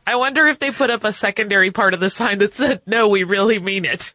I 0.10 0.16
wonder 0.16 0.48
if 0.48 0.58
they 0.58 0.72
put 0.72 0.90
up 0.90 1.04
a 1.04 1.14
secondary 1.14 1.70
part 1.70 1.94
of 1.94 2.00
the 2.00 2.10
sign 2.10 2.40
that 2.40 2.56
said, 2.56 2.82
no, 2.88 3.10
we 3.10 3.24
really 3.24 3.60
mean 3.60 3.86
it. 3.86 4.12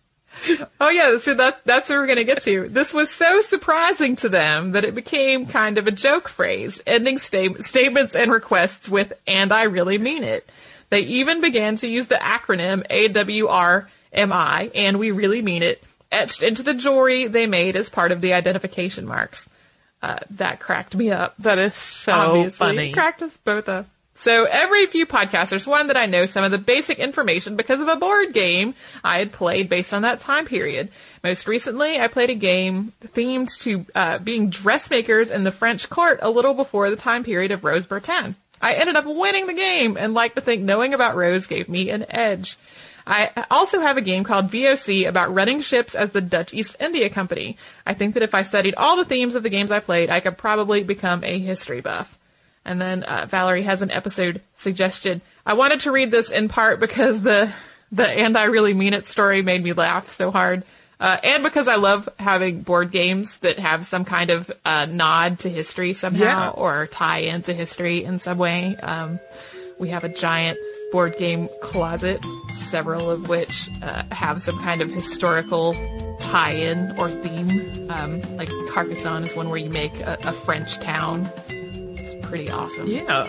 Oh 0.81 0.91
yeah, 0.91 1.19
so 1.19 1.35
that, 1.35 1.65
that's 1.65 1.89
what 1.89 1.99
we're 1.99 2.09
gonna 2.09 2.25
get 2.25 2.43
to. 2.43 2.69
This 2.69 2.93
was 2.93 3.11
so 3.11 3.41
surprising 3.43 4.17
to 4.17 4.29
them 4.29 4.73
that 4.73 4.83
it 4.83 4.97
became 4.97 5.47
kind 5.47 5.79
of 5.79 5.87
a 5.87 5.93
joke 5.93 6.29
phrase, 6.29 6.83
ending 6.85 7.19
sta- 7.19 7.61
statements 7.61 8.17
and 8.17 8.33
requests 8.33 8.89
with, 8.89 9.13
and 9.29 9.53
I 9.53 9.65
really 9.65 9.97
mean 9.99 10.25
it. 10.25 10.51
They 10.91 11.03
even 11.03 11.41
began 11.41 11.77
to 11.77 11.89
use 11.89 12.09
the 12.09 12.17
acronym 12.17 12.85
AWRMI, 12.91 14.71
and 14.75 14.99
we 14.99 15.13
really 15.13 15.43
mean 15.43 15.63
it, 15.63 15.81
etched 16.11 16.43
into 16.43 16.65
the 16.65 16.75
jewelry 16.75 17.29
they 17.29 17.47
made 17.47 17.77
as 17.77 17.89
part 17.89 18.11
of 18.11 18.21
the 18.21 18.33
identification 18.33 19.07
marks. 19.07 19.49
Uh, 20.03 20.19
that 20.31 20.59
cracked 20.59 20.97
me 20.97 21.13
up. 21.13 21.37
That 21.39 21.61
is 21.61 21.75
so 21.75 22.13
obviously. 22.13 22.57
funny. 22.57 22.91
It 22.91 22.93
cracked 22.95 23.23
us 23.23 23.37
both 23.37 23.69
up. 23.69 23.87
So 24.17 24.45
every 24.45 24.87
few 24.87 25.07
podcasts, 25.07 25.51
there's 25.51 25.67
one 25.67 25.89
that 25.89 25.97
I 25.97 26.07
know 26.07 26.25
some 26.25 26.45
of 26.45 26.53
the 26.53 26.59
basic 26.59 26.99
information 26.99 27.57
because 27.57 27.81
of 27.81 27.89
a 27.89 27.97
board 27.97 28.33
game 28.33 28.75
I 29.03 29.19
had 29.19 29.33
played 29.33 29.69
based 29.69 29.93
on 29.93 30.03
that 30.03 30.21
time 30.21 30.47
period. 30.47 30.91
Most 31.23 31.49
recently, 31.49 31.99
I 31.99 32.07
played 32.07 32.31
a 32.31 32.35
game 32.35 32.93
themed 33.05 33.59
to 33.63 33.87
uh, 33.95 34.19
being 34.19 34.51
dressmakers 34.51 35.31
in 35.31 35.43
the 35.43 35.51
French 35.51 35.91
court 35.91 36.21
a 36.23 36.31
little 36.31 36.55
before 36.55 36.91
the 36.91 36.97
time 36.97 37.25
period 37.25 37.51
of 37.51 37.65
Rose 37.65 37.87
Bertin. 37.87 38.37
I 38.63 38.75
ended 38.75 38.97
up 38.97 39.05
winning 39.05 39.47
the 39.47 39.53
game 39.53 39.97
and 39.97 40.15
like 40.15 40.37
to 40.37 40.41
think 40.41 40.63
knowing 40.63 40.95
about 40.95 41.17
Rose 41.17 41.47
gave 41.47 41.69
me 41.69 41.91
an 41.91 42.07
edge. 42.09 42.57
I 43.07 43.45
also 43.51 43.81
have 43.81 43.99
a 43.99 44.03
game 44.03 44.25
called 44.25 44.51
VOC 44.51 45.07
about 45.07 45.35
running 45.35 45.61
ships 45.61 45.95
as 45.95 46.11
the 46.11 46.23
Dutch 46.23 46.55
East 46.55 46.77
India 46.81 47.11
Company. 47.11 47.59
I 47.85 47.93
think 47.93 48.15
that 48.15 48.23
if 48.23 48.35
I 48.35 48.43
studied 48.43 48.75
all 48.77 48.97
the 48.97 49.05
themes 49.05 49.35
of 49.35 49.43
the 49.43 49.51
games 49.51 49.71
I 49.71 49.81
played, 49.81 50.09
I 50.09 50.21
could 50.21 50.39
probably 50.39 50.85
become 50.85 51.23
a 51.23 51.39
history 51.39 51.83
buff. 51.83 52.17
And 52.65 52.81
then 52.81 53.03
uh, 53.03 53.27
Valerie 53.29 53.63
has 53.63 53.83
an 53.83 53.91
episode 53.91 54.41
suggestion. 54.57 55.21
I 55.45 55.55
wanted 55.55 55.81
to 55.81 55.93
read 55.93 56.11
this 56.11 56.31
in 56.31 56.49
part 56.49 56.81
because 56.81 57.21
the 57.23 57.53
the 57.93 58.09
and 58.09 58.37
I 58.39 58.45
really 58.45 58.73
mean 58.75 58.95
it 58.95 59.07
story 59.07 59.43
made 59.43 59.63
me 59.63 59.73
laugh 59.75 60.09
so 60.11 60.31
hard, 60.31 60.65
uh, 60.99 61.19
and 61.23 61.43
because 61.45 61.69
I 61.69 61.77
love 61.77 62.09
having 62.19 62.63
board 62.63 62.91
games 62.91 63.37
that 63.39 63.59
have 63.59 63.87
some 63.87 64.05
kind 64.07 64.31
of 64.31 64.51
uh, 64.65 64.87
nod 64.87 65.41
to 65.41 65.51
history 65.51 65.93
somehow 65.93 66.25
Yeah. 66.25 66.49
or 66.51 66.87
tie 66.87 67.19
into 67.19 67.53
history 67.53 68.03
in 68.05 68.19
some 68.19 68.39
way. 68.39 68.75
Um, 68.83 69.21
we 69.79 69.91
have 69.91 70.05
a 70.05 70.09
giant 70.09 70.59
board 70.91 71.19
game 71.19 71.49
closet, 71.61 72.25
several 72.55 73.11
of 73.11 73.29
which 73.29 73.69
uh, 73.83 74.05
have 74.13 74.41
some 74.41 74.59
kind 74.61 74.81
of 74.81 74.91
historical 74.91 75.75
tie-in 76.21 76.97
or 76.99 77.11
theme. 77.11 77.91
Um, 77.91 78.21
like 78.37 78.49
Carcassonne 78.71 79.25
is 79.25 79.37
one 79.37 79.49
where 79.51 79.59
you 79.59 79.69
make 79.71 79.95
a, 80.01 80.17
a 80.25 80.33
French 80.33 80.79
town. 80.81 81.29
Pretty 82.35 82.51
awesome. 82.51 82.89
Yeah. 82.89 83.29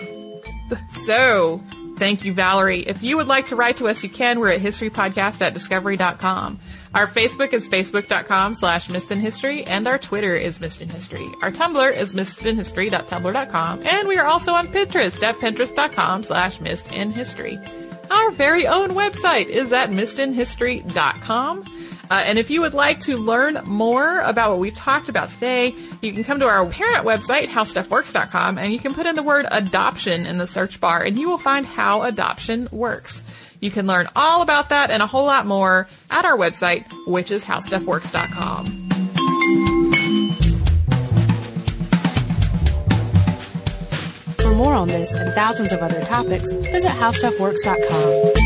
So, 1.06 1.62
Thank 1.96 2.24
you, 2.26 2.34
Valerie. 2.34 2.80
If 2.80 3.02
you 3.02 3.16
would 3.16 3.28
like 3.28 3.46
to 3.46 3.56
write 3.56 3.76
to 3.78 3.86
us, 3.86 4.02
you 4.02 4.10
can. 4.10 4.38
We're 4.38 4.52
at 4.52 4.60
historypodcast 4.60 5.40
at 5.40 5.54
discovery.com. 5.54 6.58
Our 6.92 7.06
Facebook 7.06 7.54
is 7.54 7.68
facebook.com 7.68 8.54
slash 8.54 8.86
History, 8.88 9.64
and 9.64 9.86
our 9.86 9.96
Twitter 9.96 10.36
is 10.36 10.58
History. 10.58 11.26
Our 11.40 11.52
Tumblr 11.52 11.96
is 11.96 12.14
missedinhistory.tumblr.com, 12.14 13.86
and 13.86 14.08
we 14.08 14.18
are 14.18 14.26
also 14.26 14.52
on 14.52 14.66
Pinterest 14.66 15.22
at 15.22 15.36
pinterest.com 15.36 16.24
slash 16.24 16.56
History. 16.56 17.58
Our 18.10 18.30
very 18.32 18.66
own 18.66 18.90
website 18.90 19.46
is 19.46 19.72
at 19.72 19.90
missedinhistory.com. 19.90 21.75
Uh, 22.10 22.14
and 22.14 22.38
if 22.38 22.50
you 22.50 22.60
would 22.60 22.74
like 22.74 23.00
to 23.00 23.16
learn 23.16 23.60
more 23.64 24.20
about 24.20 24.50
what 24.50 24.58
we've 24.58 24.74
talked 24.74 25.08
about 25.08 25.28
today, 25.30 25.74
you 26.02 26.12
can 26.12 26.24
come 26.24 26.38
to 26.40 26.46
our 26.46 26.64
parent 26.66 27.04
website, 27.04 27.48
howstuffworks.com, 27.48 28.58
and 28.58 28.72
you 28.72 28.78
can 28.78 28.94
put 28.94 29.06
in 29.06 29.16
the 29.16 29.22
word 29.22 29.46
adoption 29.50 30.26
in 30.26 30.38
the 30.38 30.46
search 30.46 30.80
bar, 30.80 31.02
and 31.02 31.18
you 31.18 31.28
will 31.28 31.38
find 31.38 31.66
how 31.66 32.02
adoption 32.02 32.68
works. 32.70 33.22
You 33.60 33.70
can 33.70 33.86
learn 33.86 34.06
all 34.14 34.42
about 34.42 34.68
that 34.68 34.90
and 34.90 35.02
a 35.02 35.06
whole 35.06 35.26
lot 35.26 35.46
more 35.46 35.88
at 36.10 36.24
our 36.24 36.36
website, 36.36 36.84
which 37.06 37.30
is 37.30 37.44
howstuffworks.com. 37.44 38.82
For 44.38 44.54
more 44.54 44.74
on 44.74 44.88
this 44.88 45.14
and 45.14 45.32
thousands 45.34 45.72
of 45.72 45.80
other 45.80 46.00
topics, 46.02 46.52
visit 46.52 46.90
howstuffworks.com. 46.90 48.45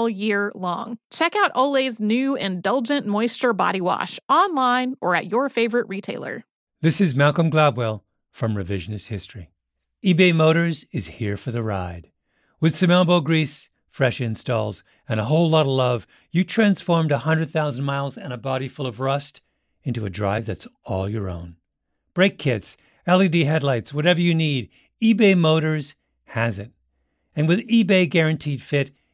all 0.00 0.08
year 0.08 0.50
long. 0.54 0.96
Check 1.10 1.36
out 1.36 1.52
Olay's 1.54 2.00
new 2.00 2.34
Indulgent 2.34 3.06
Moisture 3.06 3.52
Body 3.52 3.82
Wash 3.82 4.18
online 4.30 4.94
or 5.02 5.14
at 5.14 5.30
your 5.30 5.50
favorite 5.50 5.86
retailer. 5.90 6.42
This 6.80 7.02
is 7.02 7.14
Malcolm 7.14 7.50
Gladwell 7.50 8.00
from 8.30 8.54
Revisionist 8.54 9.08
History. 9.08 9.50
eBay 10.02 10.34
Motors 10.34 10.86
is 10.90 11.18
here 11.18 11.36
for 11.36 11.50
the 11.50 11.62
ride. 11.62 12.10
With 12.60 12.74
some 12.74 12.90
elbow 12.90 13.20
grease, 13.20 13.68
fresh 13.90 14.22
installs, 14.22 14.82
and 15.06 15.20
a 15.20 15.26
whole 15.26 15.50
lot 15.50 15.66
of 15.66 15.72
love, 15.72 16.06
you 16.30 16.44
transformed 16.44 17.10
100,000 17.10 17.84
miles 17.84 18.16
and 18.16 18.32
a 18.32 18.38
body 18.38 18.68
full 18.68 18.86
of 18.86 19.00
rust 19.00 19.42
into 19.84 20.06
a 20.06 20.10
drive 20.10 20.46
that's 20.46 20.66
all 20.82 21.10
your 21.10 21.28
own. 21.28 21.56
Brake 22.14 22.38
kits, 22.38 22.78
LED 23.06 23.34
headlights, 23.34 23.92
whatever 23.92 24.22
you 24.22 24.34
need, 24.34 24.70
eBay 25.02 25.36
Motors 25.36 25.94
has 26.24 26.58
it. 26.58 26.70
And 27.36 27.46
with 27.46 27.68
eBay 27.68 28.08
Guaranteed 28.08 28.62
Fit, 28.62 28.92